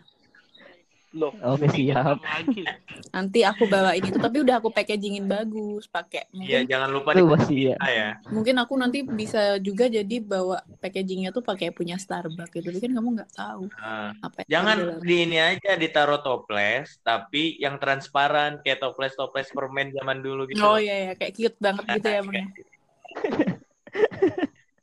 Loh, 1.14 1.34
Oke, 1.42 1.66
siap. 1.74 2.22
lagi. 2.22 2.64
Nanti 3.10 3.42
aku 3.42 3.66
bawain 3.66 4.04
itu, 4.06 4.18
tapi 4.22 4.46
udah 4.46 4.62
aku 4.62 4.70
packagingin 4.70 5.26
bagus, 5.26 5.90
pakai 5.90 6.30
Iya, 6.30 6.62
mungkin 6.62 6.70
jangan 6.70 6.90
lupa 6.94 7.10
Tuh 7.18 7.26
di 7.26 7.34
masih 7.34 7.58
ya. 7.74 7.78
ya. 7.82 8.10
mungkin 8.30 8.56
aku 8.62 8.74
nanti 8.78 9.00
bisa 9.02 9.58
juga 9.58 9.90
jadi 9.90 10.16
bawa 10.22 10.62
packagingnya 10.78 11.34
tuh 11.34 11.42
pakai 11.42 11.74
punya 11.74 11.98
Starbucks 11.98 12.54
gitu, 12.54 12.70
tapi 12.70 12.80
kan 12.86 12.92
kamu 12.94 13.08
nggak 13.18 13.32
tahu 13.34 13.66
Nah, 13.80 14.12
apa 14.22 14.40
jangan 14.46 14.78
di 15.02 15.16
ini 15.26 15.38
aja 15.42 15.72
ditaruh 15.80 16.22
toples, 16.22 17.02
tapi 17.02 17.58
yang 17.58 17.82
transparan 17.82 18.62
kayak 18.62 18.80
toples-toples 18.86 19.50
permen 19.50 19.90
zaman 19.98 20.22
dulu 20.22 20.46
gitu. 20.46 20.62
Oh 20.62 20.78
iya 20.78 21.10
ya, 21.10 21.12
kayak 21.18 21.34
cute 21.34 21.58
banget 21.58 21.86
gitu 21.98 22.08
ya, 22.14 22.22
Bang. 22.22 22.36
ya. 22.38 22.46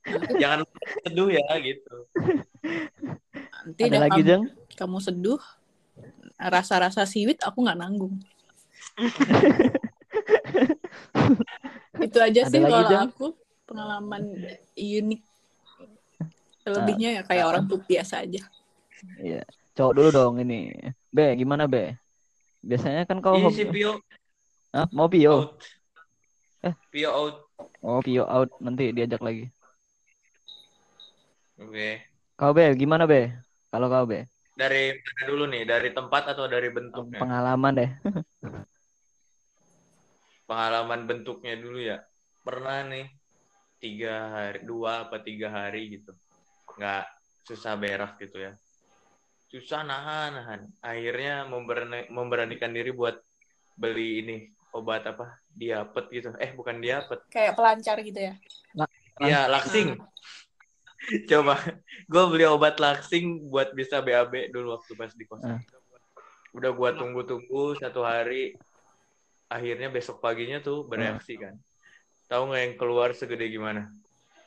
Jangan 0.43 0.59
seduh 1.07 1.29
ya 1.31 1.47
gitu. 1.62 1.95
Nanti 3.67 3.83
Ada 3.91 3.99
lagi, 4.07 4.21
kamu, 4.23 4.27
Jeng? 4.27 4.43
kamu 4.79 4.99
seduh, 5.03 5.41
rasa-rasa 6.37 7.09
siwit 7.09 7.40
aku 7.40 7.64
nggak 7.64 7.81
nanggung. 7.81 8.20
Itu 12.07 12.18
aja 12.20 12.44
Ada 12.44 12.53
sih 12.53 12.61
kalau 12.61 13.09
aku 13.09 13.27
pengalaman 13.64 14.22
unik. 14.77 15.20
Selebihnya 16.66 17.09
ya 17.20 17.22
kayak 17.25 17.46
orang 17.46 17.64
tuh 17.70 17.81
biasa 17.81 18.27
aja. 18.27 18.42
Iya. 19.16 19.42
Cowok 19.77 19.92
dulu 19.92 20.09
dong 20.12 20.35
ini. 20.40 20.72
Be, 21.12 21.37
gimana 21.37 21.68
Be? 21.68 21.96
Biasanya 22.64 23.05
kan 23.07 23.22
kau 23.22 23.38
Ini 23.38 23.44
hobi- 23.49 23.57
si 23.57 23.64
Pio 23.68 23.92
Hah? 24.75 24.87
mau 24.92 25.09
Pio? 25.09 25.33
out. 25.33 25.62
Eh. 26.66 26.75
Pio 26.90 27.11
out. 27.12 27.35
Oh, 27.81 28.01
Pio 28.03 28.25
out 28.27 28.51
nanti 28.61 28.92
diajak 28.92 29.22
lagi. 29.22 29.49
Oke. 31.57 32.05
Kau 32.37 32.53
Be, 32.53 32.77
gimana 32.77 33.09
Be? 33.09 33.33
Kalau 33.72 33.88
kau 33.88 34.05
Be, 34.05 34.29
Dari 34.57 34.97
mana 34.97 35.23
dulu 35.29 35.45
nih? 35.53 35.62
Dari 35.69 35.92
tempat 35.92 36.33
atau 36.33 36.49
dari 36.49 36.73
bentuknya? 36.73 37.21
pengalaman 37.21 37.73
deh. 37.77 37.90
Pengalaman 40.49 41.01
bentuknya 41.05 41.55
dulu 41.61 41.79
ya. 41.85 42.01
Pernah 42.40 42.88
nih 42.88 43.07
tiga 43.77 44.14
hari, 44.33 44.64
dua 44.64 45.05
apa 45.05 45.21
tiga 45.21 45.53
hari 45.53 46.01
gitu. 46.01 46.16
Nggak 46.81 47.05
susah 47.45 47.77
berak 47.77 48.16
gitu 48.16 48.40
ya. 48.40 48.57
Susah 49.53 49.85
nahan, 49.85 50.40
nahan. 50.40 50.61
Akhirnya 50.81 51.45
memberani- 51.45 52.09
memberanikan 52.09 52.73
diri 52.73 52.97
buat 52.97 53.21
beli 53.77 54.25
ini 54.25 54.37
obat 54.73 55.05
apa? 55.05 55.37
Diapet 55.53 56.05
gitu. 56.16 56.33
Eh 56.40 56.57
bukan 56.57 56.81
diapet. 56.81 57.29
Kayak 57.29 57.61
pelancar 57.61 58.01
gitu 58.01 58.33
ya. 58.33 58.35
Iya, 59.21 59.53
laksing. 59.53 60.01
Coba, 61.31 61.55
gue 62.05 62.25
beli 62.29 62.45
obat 62.45 62.77
laksing 62.77 63.47
buat 63.47 63.71
bisa 63.73 64.03
BAB 64.03 64.51
dulu 64.51 64.75
waktu 64.75 64.92
pas 64.95 65.12
di 65.12 65.25
kosan. 65.25 65.59
Ah. 65.59 65.61
Udah 66.51 66.73
gua 66.73 66.90
tunggu-tunggu 66.90 67.77
satu 67.77 68.00
hari, 68.00 68.57
akhirnya 69.46 69.87
besok 69.87 70.19
paginya 70.19 70.57
tuh 70.59 70.83
bereaksi 70.83 71.37
kan. 71.37 71.54
Tahu 72.27 72.48
nggak 72.48 72.63
yang 72.65 72.75
keluar 72.75 73.09
segede 73.13 73.46
gimana? 73.46 73.92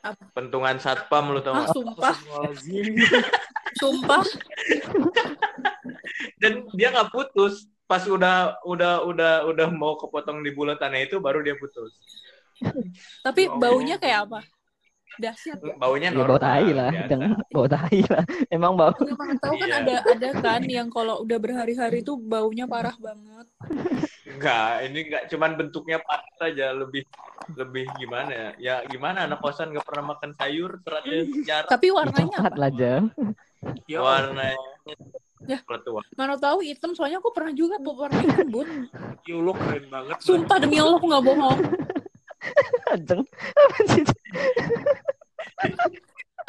Apa? 0.01 0.32
Pentungan 0.34 0.80
satpam 0.80 1.32
lu 1.32 1.39
tau 1.39 1.53
Ah, 1.53 1.64
nggak? 1.64 1.76
sumpah, 1.76 2.16
sumpah. 3.78 4.24
Dan 6.39 6.66
dia 6.76 6.89
nggak 6.89 7.12
putus. 7.12 7.68
Pas 7.86 8.05
udah 8.05 8.57
udah 8.64 9.01
udah 9.01 9.34
udah 9.49 9.68
mau 9.74 9.97
kepotong 9.97 10.45
di 10.45 10.53
bulatannya 10.53 11.10
itu 11.10 11.18
baru 11.18 11.41
dia 11.41 11.57
putus. 11.57 11.93
Tapi 13.24 13.49
Oh. 13.49 13.57
baunya 13.57 13.97
kayak 13.97 14.30
apa? 14.30 14.39
Dahsyat 15.20 15.59
ya. 15.59 15.74
Baunya 15.76 16.07
Ya 16.07 16.15
bau 16.15 16.24
normal. 16.26 16.39
tai 16.39 16.67
lah, 16.70 16.89
biasa. 16.89 17.07
jangan 17.07 17.30
bau 17.49 17.67
tai 17.67 17.99
lah. 18.03 18.24
Emang 18.47 18.74
bau. 18.74 18.91
Enggak 18.95 19.38
tahu 19.38 19.53
kan 19.53 19.67
Iya. 19.67 19.78
ada 19.78 19.95
ada 20.07 20.30
kan 20.34 20.61
yang 20.63 20.88
kalau 20.88 21.15
udah 21.22 21.38
berhari-hari 21.38 21.99
tuh 21.99 22.15
baunya 22.15 22.63
parah 22.63 22.95
banget. 22.95 23.47
Enggak, 24.26 24.72
ini 24.86 24.99
enggak 25.05 25.24
cuman 25.28 25.51
bentuknya 25.53 25.97
pas 25.99 26.24
saja 26.34 26.72
lebih 26.72 27.03
lebih 27.51 27.86
gimana 27.95 28.32
ya? 28.32 28.49
Ya 28.57 28.76
gimana 28.86 29.26
anak 29.26 29.39
kosan 29.39 29.70
nggak 29.70 29.84
pernah 29.84 30.13
makan 30.13 30.32
sayur 30.34 30.80
seratnya 30.80 31.28
sejarah 31.28 31.67
Tapi 31.67 31.88
warnanya 31.89 32.38
Coklat 32.38 32.47
apa? 32.47 32.57
lah 32.57 32.72
Jeng. 32.72 33.05
Ya, 33.86 33.99
warnanya 33.99 34.55
Ya. 35.43 35.57
Mana 36.13 36.38
tahu 36.38 36.61
hitam 36.61 36.93
soalnya 36.93 37.17
aku 37.17 37.32
pernah 37.32 37.49
juga 37.51 37.76
warna 37.82 38.22
hitam, 38.22 38.47
Bun. 38.47 38.70
Ya 39.24 39.34
Allah 39.34 39.55
keren 39.57 39.86
banget. 39.89 40.15
Sumpah 40.22 40.57
demi 40.59 40.78
Allah 40.78 40.95
aku 40.95 41.07
nggak 41.09 41.26
bohong. 41.26 41.59
Ajeng. 42.94 43.22
Apa 43.54 43.78
sih? 43.94 44.04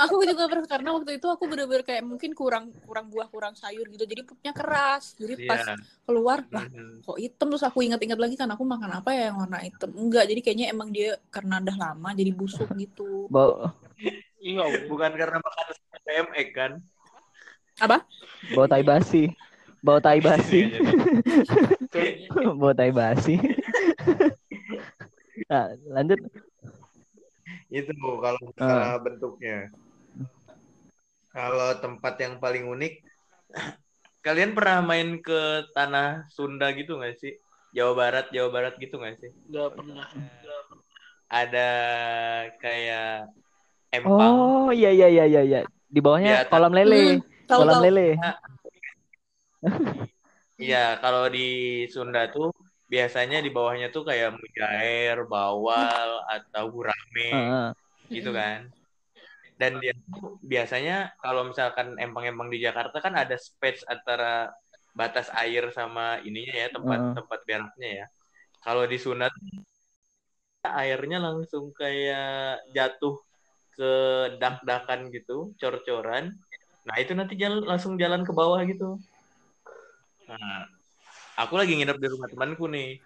Aku 0.01 0.25
juga 0.25 0.49
pernah 0.49 0.65
karena 0.65 0.91
waktu 0.97 1.21
itu 1.21 1.29
aku 1.29 1.45
bener-bener 1.45 1.85
kayak 1.85 2.01
mungkin 2.01 2.33
kurang 2.33 2.73
kurang 2.89 3.13
buah, 3.13 3.29
kurang 3.29 3.53
sayur 3.53 3.85
gitu. 3.93 4.09
Jadi 4.09 4.25
pupnya 4.25 4.57
keras. 4.57 5.13
Jadi 5.21 5.45
pas 5.45 5.61
Iya. 5.61 5.77
keluar 6.09 6.41
lah 6.49 6.65
Mhm. 6.73 7.05
kok 7.05 7.19
hitam 7.21 7.47
terus 7.53 7.65
aku 7.69 7.85
ingat-ingat 7.85 8.17
lagi 8.17 8.35
kan 8.41 8.49
aku 8.49 8.65
makan 8.65 8.97
apa 8.97 9.13
ya 9.13 9.29
yang 9.29 9.45
warna 9.45 9.61
hitam. 9.61 9.93
Enggak, 9.93 10.25
jadi 10.25 10.41
kayaknya 10.41 10.67
emang 10.73 10.89
dia 10.89 11.21
karena 11.29 11.61
udah 11.61 11.77
lama 11.77 12.09
jadi 12.17 12.33
busuk 12.33 12.73
gitu. 12.81 13.29
Bau 13.29 13.77
Iya. 14.41 14.89
Bukan 14.89 15.13
karena 15.21 15.37
makan 15.37 15.65
PMX 16.01 16.49
kan? 16.57 16.73
bau 18.57 18.65
tai 18.65 18.81
basi. 18.81 19.29
Bau 19.85 20.01
tai 20.01 20.21
basi. 20.21 20.65
Kayaknya. 21.93 22.29
bau 22.57 22.73
tai 22.73 22.89
basi. 22.93 23.37
Nah, 25.49 25.73
lanjut. 25.89 26.19
Itu 27.71 27.93
kalau 27.97 28.41
masalah 28.51 28.99
bentuknya. 29.01 29.71
Kalau 31.31 31.71
tempat 31.79 32.15
yang 32.19 32.43
paling 32.43 32.67
unik, 32.67 32.95
kalian 34.27 34.53
pernah 34.53 34.83
main 34.83 35.23
ke 35.23 35.71
tanah 35.73 36.27
Sunda 36.35 36.75
gitu 36.75 36.99
nggak 36.99 37.17
sih? 37.23 37.39
Jawa 37.71 37.95
Barat, 37.95 38.27
Jawa 38.35 38.49
Barat 38.51 38.75
gitu 38.83 38.99
nggak 38.99 39.17
sih? 39.23 39.31
Gak 39.55 39.79
pernah. 39.79 40.11
Ada 41.31 41.71
kayak 42.59 43.31
empang. 43.95 44.35
Oh, 44.35 44.69
iya 44.75 44.91
iya 44.91 45.07
iya 45.07 45.25
iya 45.31 45.43
iya. 45.47 45.61
Di 45.87 46.03
bawahnya 46.03 46.43
atas. 46.43 46.51
kolam 46.51 46.75
lele. 46.75 47.23
Hmm, 47.23 47.47
tahu 47.47 47.61
Kolam 47.63 47.75
tahu. 47.79 47.85
lele. 47.87 48.09
Iya, 50.61 50.99
kalau 50.99 51.25
di 51.31 51.47
Sunda 51.89 52.27
tuh 52.29 52.51
biasanya 52.91 53.39
di 53.39 53.51
bawahnya 53.55 53.89
tuh 53.95 54.03
kayak 54.03 54.35
mujair, 54.35 55.17
bawal, 55.31 56.11
atau 56.27 56.65
gurame 56.75 57.33
gitu 58.11 58.35
kan. 58.35 58.67
Dan 59.55 59.79
dia 59.79 59.95
tuh 60.11 60.43
biasanya 60.43 61.15
kalau 61.23 61.47
misalkan 61.47 61.95
empang-empang 62.01 62.51
di 62.51 62.59
Jakarta 62.59 62.99
kan 62.99 63.15
ada 63.15 63.37
space 63.39 63.87
antara 63.87 64.51
batas 64.91 65.31
air 65.39 65.71
sama 65.71 66.19
ininya 66.27 66.55
ya, 66.67 66.69
tempat 66.75 66.99
Heeh. 66.99 67.15
tempat 67.15 67.39
beraknya 67.47 67.91
ya. 68.03 68.07
Kalau 68.67 68.85
di 68.91 68.99
Sunda 68.99 69.31
tuh 69.31 69.63
airnya 70.67 71.19
langsung 71.23 71.73
kayak 71.73 72.67
jatuh 72.75 73.17
ke 73.79 73.93
dak-dakan 74.43 75.09
gitu, 75.15 75.55
cor-coran. 75.57 76.35
Nah, 76.85 76.97
itu 76.99 77.13
nanti 77.15 77.39
jalan 77.39 77.65
langsung 77.65 77.95
jalan 77.97 78.27
ke 78.27 78.33
bawah 78.35 78.61
gitu. 78.67 78.99
Nah, 80.29 80.80
aku 81.41 81.55
lagi 81.57 81.77
nginep 81.77 81.99
di 81.99 82.09
rumah 82.09 82.29
temanku 82.29 82.69
nih. 82.69 83.01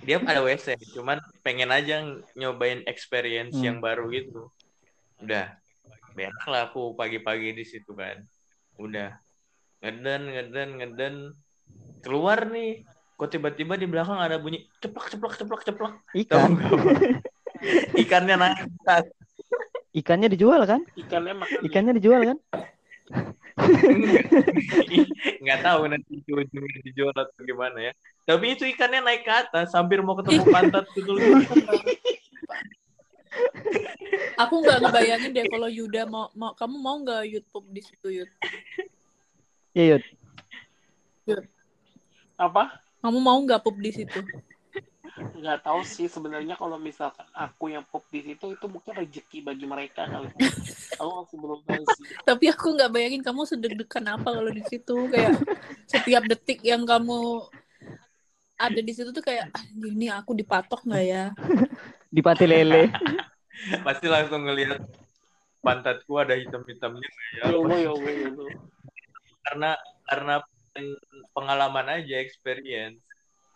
Dia 0.00 0.16
ada 0.16 0.40
WC, 0.40 0.80
cuman 0.96 1.20
pengen 1.44 1.68
aja 1.68 2.00
nyobain 2.34 2.80
experience 2.88 3.52
Hmm. 3.54 3.64
yang 3.64 3.76
baru 3.84 4.08
gitu. 4.08 4.48
Udah, 5.20 5.54
berak 6.16 6.44
lah 6.48 6.72
aku 6.72 6.96
pagi-pagi 6.96 7.52
di 7.52 7.64
situ 7.68 7.92
kan. 7.92 8.24
Udah, 8.80 9.20
ngeden, 9.84 10.32
ngeden, 10.32 10.68
ngeden. 10.80 11.14
Keluar 12.00 12.48
nih, 12.48 12.84
kok 13.16 13.28
tiba-tiba 13.28 13.76
di 13.76 13.84
belakang 13.84 14.16
ada 14.18 14.40
bunyi 14.40 14.64
ceplak, 14.80 15.12
ceplak, 15.12 15.34
ceplak, 15.36 15.62
ceplak. 15.62 15.94
Tahu 16.00 16.20
Ikan. 16.24 16.50
Ikannya 17.94 18.36
naik. 18.36 18.58
Ikannya 19.94 20.28
dijual 20.32 20.64
kan? 20.66 20.80
Ikannya 20.96 21.34
makan. 21.38 21.60
Ikannya 21.62 21.92
dijual 21.96 22.22
kan? 22.34 22.38
nggak 25.42 25.60
tahu 25.62 25.86
nanti 25.86 26.18
ujungnya 26.26 26.80
dijual 26.82 27.14
atau 27.14 27.42
gimana 27.46 27.90
ya 27.90 27.92
tapi 28.26 28.58
itu 28.58 28.66
ikannya 28.66 28.98
naik 28.98 29.22
ke 29.22 29.30
atas 29.30 29.70
hampir 29.78 30.02
mau 30.02 30.18
ketemu 30.18 30.42
pantat 30.54 30.86
gitu 30.94 31.14
Aku 34.34 34.62
nggak 34.62 34.82
ngebayangin 34.82 35.30
deh 35.30 35.46
kalau 35.46 35.70
Yuda 35.70 36.06
mau, 36.10 36.26
mau 36.34 36.54
kamu 36.58 36.76
mau 36.78 36.98
nggak 37.02 37.22
YouTube 37.30 37.66
di 37.70 37.82
situ 37.82 38.08
Yud? 38.22 38.30
Iya, 39.74 40.02
Yud. 41.26 41.42
Apa? 42.34 42.82
Kamu 43.02 43.18
mau 43.22 43.38
nggak 43.42 43.62
pup 43.62 43.78
di 43.78 43.94
situ? 43.94 44.18
Nggak 45.14 45.62
tahu 45.62 45.80
sih 45.86 46.10
sebenarnya 46.10 46.58
kalau 46.58 46.74
misalkan 46.74 47.26
aku 47.30 47.70
yang 47.70 47.86
pop 47.86 48.02
di 48.10 48.20
situ 48.22 48.54
itu 48.54 48.66
mungkin 48.66 48.92
rezeki 48.98 49.38
bagi 49.46 49.66
mereka 49.66 50.10
kali. 50.10 50.26
aku 50.98 51.10
masih 51.22 51.36
belum 51.38 51.60
tahu 51.62 51.82
sih. 51.94 52.04
Tapi 52.26 52.44
aku 52.50 52.66
nggak 52.74 52.90
bayangin 52.90 53.22
kamu 53.22 53.46
sedeg-degan 53.46 54.06
apa 54.10 54.28
kalau 54.34 54.50
di 54.50 54.62
situ 54.66 54.96
kayak 55.06 55.38
setiap 55.86 56.22
detik 56.26 56.58
yang 56.66 56.82
kamu 56.82 57.46
ada 58.58 58.80
di 58.80 58.92
situ 58.94 59.10
tuh 59.14 59.22
kayak 59.22 59.50
ah, 59.54 59.64
ini 59.74 60.10
aku 60.10 60.34
dipatok 60.34 60.82
nggak 60.82 61.04
ya? 61.06 61.24
Di 62.10 62.20
pati 62.22 62.44
lele. 62.46 62.90
pasti 63.86 64.06
langsung 64.10 64.44
ngelihat 64.44 64.82
pantatku 65.64 66.12
ada 66.20 66.36
hitam-hitamnya 66.36 67.08
ya 67.40 67.54
Ya 67.54 67.58
ya 67.80 67.92
ya 67.94 68.28
karena 69.44 69.70
karena 70.10 70.34
pengalaman 71.32 71.86
aja 72.02 72.18
experience 72.18 73.00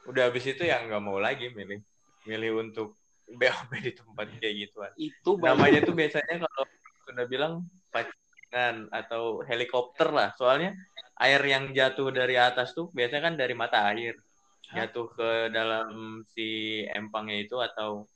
udah 0.08 0.32
habis 0.32 0.44
itu 0.48 0.64
ya 0.64 0.80
nggak 0.88 1.04
mau 1.04 1.20
lagi 1.20 1.52
milih 1.52 1.84
milih 2.24 2.50
untuk 2.64 2.96
BAB 3.28 3.70
di 3.84 3.92
tempat 3.92 4.26
kayak 4.40 4.54
gituan. 4.56 4.92
Itu 4.96 5.36
banyak. 5.36 5.44
namanya 5.52 5.78
tuh 5.84 5.94
biasanya 5.96 6.34
kalau 6.48 6.64
sudah 7.04 7.24
bilang 7.28 7.52
pacingan 7.92 8.88
atau 8.88 9.44
helikopter 9.44 10.08
lah. 10.08 10.32
Soalnya 10.36 10.72
air 11.20 11.40
yang 11.44 11.76
jatuh 11.76 12.08
dari 12.08 12.40
atas 12.40 12.72
tuh 12.72 12.88
biasanya 12.96 13.22
kan 13.32 13.34
dari 13.36 13.52
mata 13.52 13.84
air. 13.92 14.16
Jatuh 14.68 15.06
ke 15.12 15.30
dalam 15.52 16.20
si 16.28 16.80
empangnya 16.88 17.40
itu 17.40 17.56
atau 17.60 18.08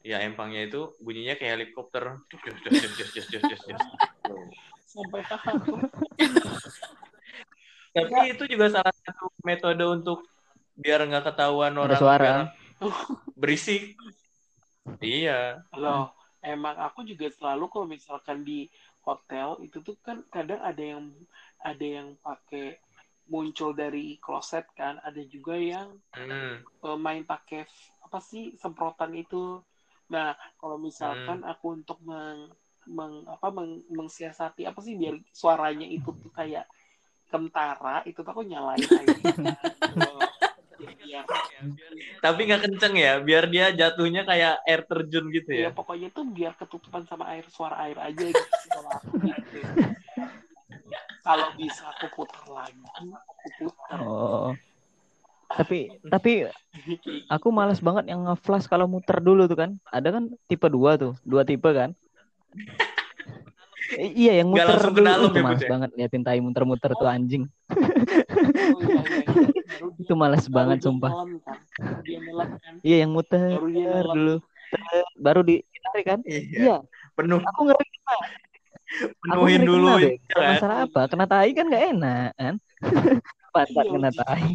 ya 0.00 0.24
empangnya 0.24 0.68
itu 0.68 0.92
bunyinya 1.00 1.36
kayak 1.40 1.60
helikopter. 1.60 2.20
Sampai 4.88 5.22
takut. 5.24 5.80
tapi 7.90 8.14
itu 8.30 8.44
juga 8.46 8.70
salah 8.70 8.94
satu 9.02 9.34
metode 9.42 9.82
untuk 9.82 10.22
biar 10.82 11.00
nggak 11.08 11.24
ketahuan 11.28 11.74
orang 11.84 12.04
suara. 12.20 12.34
berisik 13.40 13.96
iya 15.00 15.64
Loh, 15.82 16.04
emang 16.54 16.76
aku 16.86 17.00
juga 17.10 17.26
selalu 17.36 17.64
kalau 17.72 17.86
misalkan 17.94 18.38
di 18.48 18.58
hotel 19.06 19.48
itu 19.66 19.78
tuh 19.86 19.96
kan 20.06 20.18
kadang 20.34 20.60
ada 20.70 20.82
yang 20.92 21.04
ada 21.70 21.86
yang 21.96 22.08
pakai 22.26 22.66
muncul 23.32 23.70
dari 23.82 24.04
kloset 24.24 24.66
kan, 24.78 24.94
ada 25.08 25.22
juga 25.34 25.54
yang 25.72 25.88
Hmm. 26.14 26.62
eh, 26.86 26.98
main 27.06 27.22
pakai 27.32 27.60
apa 28.06 28.18
sih 28.30 28.44
semprotan 28.62 29.12
itu. 29.22 29.44
Nah, 30.14 30.28
kalau 30.60 30.76
misalkan 30.88 31.38
aku 31.50 31.66
untuk 31.78 31.98
meng, 32.08 32.40
meng- 32.96 33.26
apa 33.34 33.48
meng- 33.56 33.84
mengsiasati 33.98 34.62
apa 34.70 34.80
sih 34.86 34.94
biar 35.00 35.14
suaranya 35.40 35.86
itu 35.96 36.10
tuh 36.22 36.32
kayak 36.38 36.64
kentara, 37.32 37.96
itu 38.08 38.18
tuh 38.24 38.32
aku 38.34 38.44
nyalain 38.52 38.90
aja. 39.02 39.22
Oh, 41.10 41.72
biar 41.74 41.92
tapi 42.22 42.40
nggak 42.46 42.62
kenceng 42.64 42.94
ya 42.94 43.12
biar 43.18 43.44
dia 43.50 43.66
jatuhnya 43.74 44.22
kayak 44.22 44.62
air 44.64 44.80
terjun 44.86 45.26
gitu 45.34 45.50
ya 45.50 45.68
ya 45.68 45.70
pokoknya 45.74 46.08
tuh 46.14 46.24
biar 46.28 46.52
ketutupan 46.54 47.02
sama 47.08 47.26
air 47.34 47.44
suara 47.50 47.76
air 47.88 47.98
aja 47.98 48.24
gitu 48.30 48.46
kalau 51.26 51.48
bisa 51.58 51.90
aku 51.96 52.06
putar 52.14 52.46
lagi 52.48 52.80
aku 53.10 53.48
putar 53.58 53.98
Oh. 54.00 54.54
Tapi 55.50 55.90
tapi 56.06 56.46
aku 57.34 57.48
malas 57.50 57.82
banget 57.82 58.14
yang 58.14 58.22
nge-flash 58.22 58.70
kalau 58.70 58.86
muter 58.86 59.18
dulu 59.18 59.50
tuh 59.50 59.58
kan. 59.58 59.70
Ada 59.90 60.14
kan 60.14 60.24
tipe 60.46 60.70
dua 60.70 60.94
tuh, 60.94 61.18
dua 61.26 61.42
tipe 61.42 61.66
kan. 61.66 61.90
I- 63.98 64.14
iya 64.26 64.32
yang 64.42 64.54
muter 64.54 64.78
dulu 64.78 65.02
dalam 65.02 65.34
itu 65.34 65.38
ya, 65.38 65.42
malas 65.42 65.58
Bud, 65.58 65.66
ya? 65.66 65.70
banget 65.74 65.90
liatin 65.98 66.22
tai 66.22 66.38
muter-muter 66.38 66.90
tuh 66.94 67.10
anjing. 67.10 67.44
oh, 67.70 68.78
iya, 68.86 69.02
iya, 69.10 69.22
iya. 69.26 69.59
Itu 70.00 70.12
malas 70.18 70.44
banget 70.50 70.78
sumpah. 70.84 71.12
kan. 71.12 71.28
Kan 72.60 72.74
Iya 72.82 72.96
yang 73.06 73.12
muter 73.14 73.54
baru 73.56 73.68
dia 73.70 74.00
dulu. 74.04 74.34
Baru 75.18 75.40
ditarik 75.44 76.04
kan? 76.06 76.20
iya 76.26 76.40
Iya, 76.54 76.76
penuh 77.18 77.40
aku 77.42 77.60
ngeri. 77.68 77.86
Aku 77.86 77.94
penuhin 79.22 79.60
ngeri 79.62 79.70
dulu 79.70 79.86
kena, 79.86 80.10
ya 80.10 80.14
kan? 80.34 80.48
masalah 80.54 80.76
apa? 80.86 81.00
Kena 81.10 81.24
tai 81.30 81.50
kan 81.54 81.64
nggak 81.70 81.84
enak 81.94 82.30
kan? 82.38 82.54
Pantat 83.54 83.84
Iya, 83.86 83.92
kena 83.94 84.10
tai. 84.14 84.44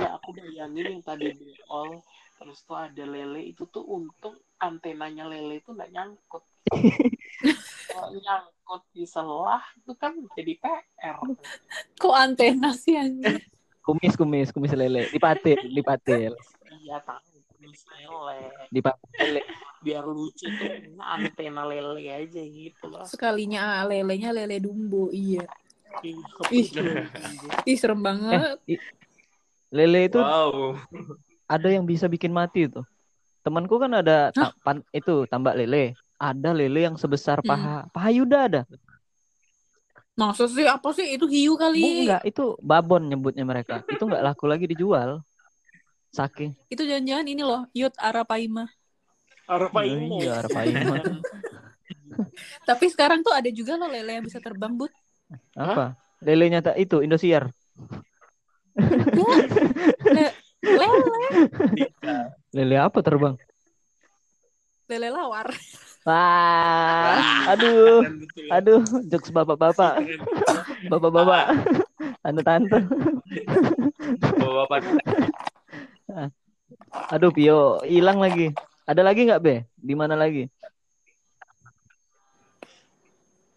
ya 0.00 0.08
aku 0.18 0.30
bayangin 0.34 0.86
yang 0.98 1.02
tadi 1.04 1.30
beol 1.36 2.00
terus 2.36 2.58
tuh 2.62 2.76
ada 2.76 3.04
lele 3.04 3.40
itu 3.48 3.64
tuh 3.66 3.82
untung 3.82 4.36
antenanya 4.60 5.24
lele 5.24 5.60
itu 5.60 5.72
nggak 5.72 5.90
nyangkut 5.90 6.44
kalau 7.88 8.12
nyangkut 8.12 8.82
di 8.92 9.04
selah 9.08 9.64
itu 9.76 9.92
kan 9.96 10.12
jadi 10.36 10.52
PR 10.60 11.16
Kok 11.96 12.12
antena 12.12 12.70
sih 12.76 12.92
anjing? 12.96 13.40
Kumis 13.80 14.14
kumis 14.18 14.50
kumis 14.50 14.74
lele, 14.74 15.06
dipatil, 15.08 15.56
dipatil, 15.70 16.34
iya 16.82 16.98
tahu 17.00 17.38
tulis 17.54 17.86
lele 17.88 18.66
dipatil. 18.68 19.38
biar 19.78 20.02
lucu 20.04 20.50
tuh 20.58 20.74
antena 20.98 21.62
lele 21.64 22.02
aja 22.10 22.42
gitu 22.42 22.84
loh 22.90 23.06
Sekalinya 23.06 23.80
ah, 23.80 23.82
lelenya 23.86 24.34
lele 24.34 24.58
dumbo, 24.58 25.08
iya. 25.14 25.46
Ih. 26.50 26.66
Ih 27.64 27.76
serem 27.78 28.00
Eh, 28.00 28.04
banget. 28.04 28.58
i- 28.66 28.82
lele 29.70 30.10
itu 30.10 30.18
Wow. 30.18 30.76
Ada 31.46 31.68
yang 31.70 31.86
bisa 31.86 32.06
bikin 32.06 32.30
mati 32.30 32.66
tuh. 32.66 32.82
Temanku 33.40 33.78
kan 33.78 33.94
ada 33.94 34.34
ta- 34.34 34.54
pan- 34.60 34.86
itu 34.90 35.24
tambak 35.30 35.54
lele. 35.54 35.94
Ada 36.18 36.50
lele 36.50 36.90
yang 36.90 36.96
sebesar 36.98 37.38
Hmm. 37.40 37.48
paha 37.48 37.76
paha 37.90 38.10
Yuda 38.10 38.38
ada. 38.50 38.62
Masa 40.16 40.48
sih 40.48 40.64
apa 40.64 40.88
sih 40.96 41.12
itu 41.12 41.28
hiu 41.28 41.54
Bu, 41.54 41.60
kali? 41.60 42.08
enggak, 42.08 42.24
itu 42.24 42.56
babon 42.58 43.04
nyebutnya 43.04 43.44
mereka. 43.44 43.84
Itu 43.84 44.08
enggak 44.08 44.24
laku 44.24 44.48
lagi 44.48 44.64
dijual. 44.64 45.20
Saking. 46.08 46.56
Itu 46.72 46.88
jangan-jangan 46.88 47.26
ini 47.28 47.42
loh, 47.44 47.68
Yud 47.76 47.92
Arapaima. 48.00 48.64
Arapaimo. 49.44 50.16
Iya, 50.18 50.40
Arapaima. 50.40 50.96
Tapi 52.68 52.86
sekarang 52.88 53.20
tuh 53.20 53.36
ada 53.36 53.52
juga 53.52 53.76
loh 53.76 53.92
lele 53.92 54.16
yang 54.16 54.24
bisa 54.24 54.40
terbang, 54.40 54.72
Bud. 54.72 54.88
Apa? 55.52 55.92
Lelenya 56.24 56.64
tak 56.64 56.80
itu 56.80 57.04
Indosiar. 57.04 57.52
Le- 60.16 60.34
lele, 60.66 60.98
Lele 62.50 62.76
apa 62.76 62.98
terbang? 63.00 63.38
lele 64.86 65.10
lawar. 65.10 65.50
Wah, 66.06 67.50
aduh, 67.50 68.06
aduh, 68.54 68.78
jokes 69.10 69.34
bapak-bapak, 69.34 69.98
bapak-bapak, 70.86 71.44
tante-tante. 72.22 72.78
Bapak 74.38 74.86
Aduh, 77.10 77.34
Pio, 77.34 77.82
hilang 77.82 78.22
lagi. 78.22 78.54
Ada 78.86 79.02
lagi 79.02 79.26
nggak, 79.26 79.42
Be? 79.42 79.66
Di 79.74 79.94
mana 79.98 80.14
lagi? 80.14 80.46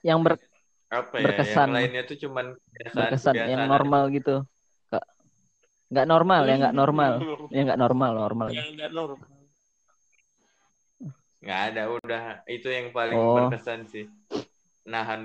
Yang 0.02 0.20
ber 0.26 0.34
apa 0.90 1.16
ya? 1.22 1.26
Berkesan. 1.30 1.70
Yang 1.70 1.78
lainnya 1.78 2.02
tuh 2.10 2.18
cuman 2.18 2.46
kebiasaan, 2.58 2.98
berkesan, 2.98 3.36
yang 3.46 3.62
normal 3.70 4.04
gitu. 4.10 4.42
Nggak, 5.90 6.06
nggak 6.06 6.08
normal, 6.08 6.42
ya 6.46 6.56
nggak 6.62 6.76
normal. 6.78 7.14
Ya 7.56 7.62
nggak 7.66 7.80
normal, 7.82 8.12
normal. 8.14 8.48
Yang 8.54 8.70
nggak 8.78 8.92
normal. 8.94 9.28
nggak 11.40 11.62
ada 11.72 11.84
udah 11.88 12.24
itu 12.52 12.68
yang 12.68 12.92
paling 12.92 13.16
Oh. 13.16 13.48
berkesan 13.48 13.88
sih 13.88 14.12
nahan 14.84 15.24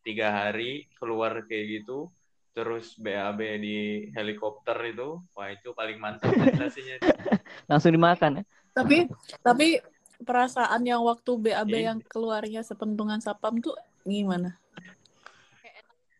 tiga 0.00 0.32
hari 0.32 0.88
keluar 0.96 1.44
kayak 1.44 1.84
gitu 1.84 2.08
terus 2.56 2.96
BAB 2.96 3.36
di 3.60 4.08
helikopter 4.16 4.80
itu 4.88 5.20
wah 5.36 5.52
itu 5.52 5.76
paling 5.76 6.00
mantap 6.00 6.32
sensasinya 6.32 6.96
Langsung 7.70 7.92
dimakan 7.92 8.40
ya. 8.40 8.44
Tapi 8.72 9.12
tapi 9.44 9.76
perasaan 10.24 10.88
yang 10.88 11.04
waktu 11.04 11.30
BAB 11.36 11.68
Iya. 11.68 11.92
yang 11.92 11.98
keluarnya 12.00 12.64
sepentungan 12.64 13.20
sapam 13.20 13.60
tuh 13.60 13.76
gimana? 14.08 14.56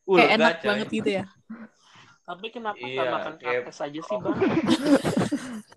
uh, 0.05 0.17
Kayak 0.21 0.31
enak 0.37 0.55
banget 0.61 0.89
gitu 0.93 1.11
ya. 1.11 1.25
Tapi 2.31 2.47
kenapa 2.49 2.79
Iya, 2.79 2.95
nggak 2.95 3.07
makan 3.11 3.35
kayak- 3.37 3.65
kates 3.67 3.79
aja 3.81 4.01
sih 4.01 4.17
bang? 4.17 4.37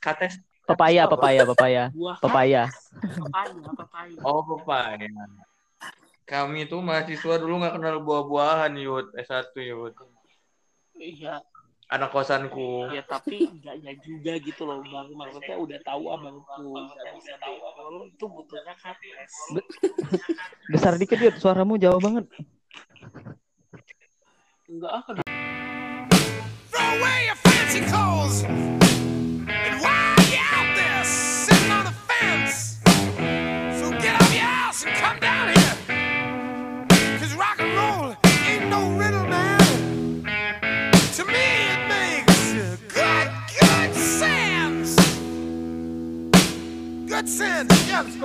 kates 0.00 0.34
Papaya, 0.64 1.04
papaya, 1.04 1.44
papaya, 1.44 1.82
Buah 1.92 2.16
papaya. 2.16 2.62
papaya, 2.96 3.68
papaya. 3.76 4.16
oh 4.24 4.40
papaya 4.40 5.12
kami 6.24 6.64
tuh 6.64 6.80
mahasiswa 6.80 7.36
dulu 7.36 7.60
nggak 7.60 7.76
kenal 7.76 8.00
buah-buahan 8.00 8.72
yud 8.74 9.12
S1 9.14 9.52
yud 9.60 9.92
Iya, 10.94 11.44
anak 11.90 12.08
kosanku 12.08 12.88
ya 12.88 13.04
tapi 13.04 13.44
enggaknya 13.44 13.92
juga 14.00 14.32
gitu 14.38 14.64
loh 14.64 14.80
bang. 14.80 15.12
Maksudnya 15.12 15.56
udah 15.58 15.78
tahu 15.82 16.02
abangku 16.08 16.64
nggak 16.72 17.06
bisa 17.12 17.32
diukur 17.36 18.08
itu 18.08 18.24
butuhnya 18.24 18.72
kates. 18.72 19.32
Besar 20.72 20.96
dikit, 20.96 21.18
Yud. 21.18 21.36
Suaramu 21.36 21.76
jauh 21.76 21.98
banget. 21.98 22.24
Throw 24.66 24.88
away 26.80 27.26
your 27.26 27.34
fancy 27.34 27.80
clothes. 27.82 28.44
And 28.44 28.80
you're 30.30 30.40
out 30.40 30.74
there 30.74 31.04
sitting 31.04 31.70
on 31.70 31.84
the 31.84 31.90
fence, 31.90 32.80
so 33.78 33.90
get 33.90 34.18
your 34.32 34.40
house 34.40 34.86
and 34.86 34.96
come 34.96 35.20
down 35.20 35.48
here. 35.48 35.76
Cause 37.18 37.34
rock 37.34 37.60
and 37.60 37.76
roll 37.76 38.16
ain't 38.48 38.70
no 38.70 38.96
riddle, 38.96 39.26
man. 39.26 40.22
To 41.12 41.24
me, 41.26 41.44
it 41.68 41.86
makes 41.86 42.54
good, 42.90 43.30
good 43.60 43.94
sense. 43.94 44.96
Good 47.06 47.28
sense. 47.28 48.16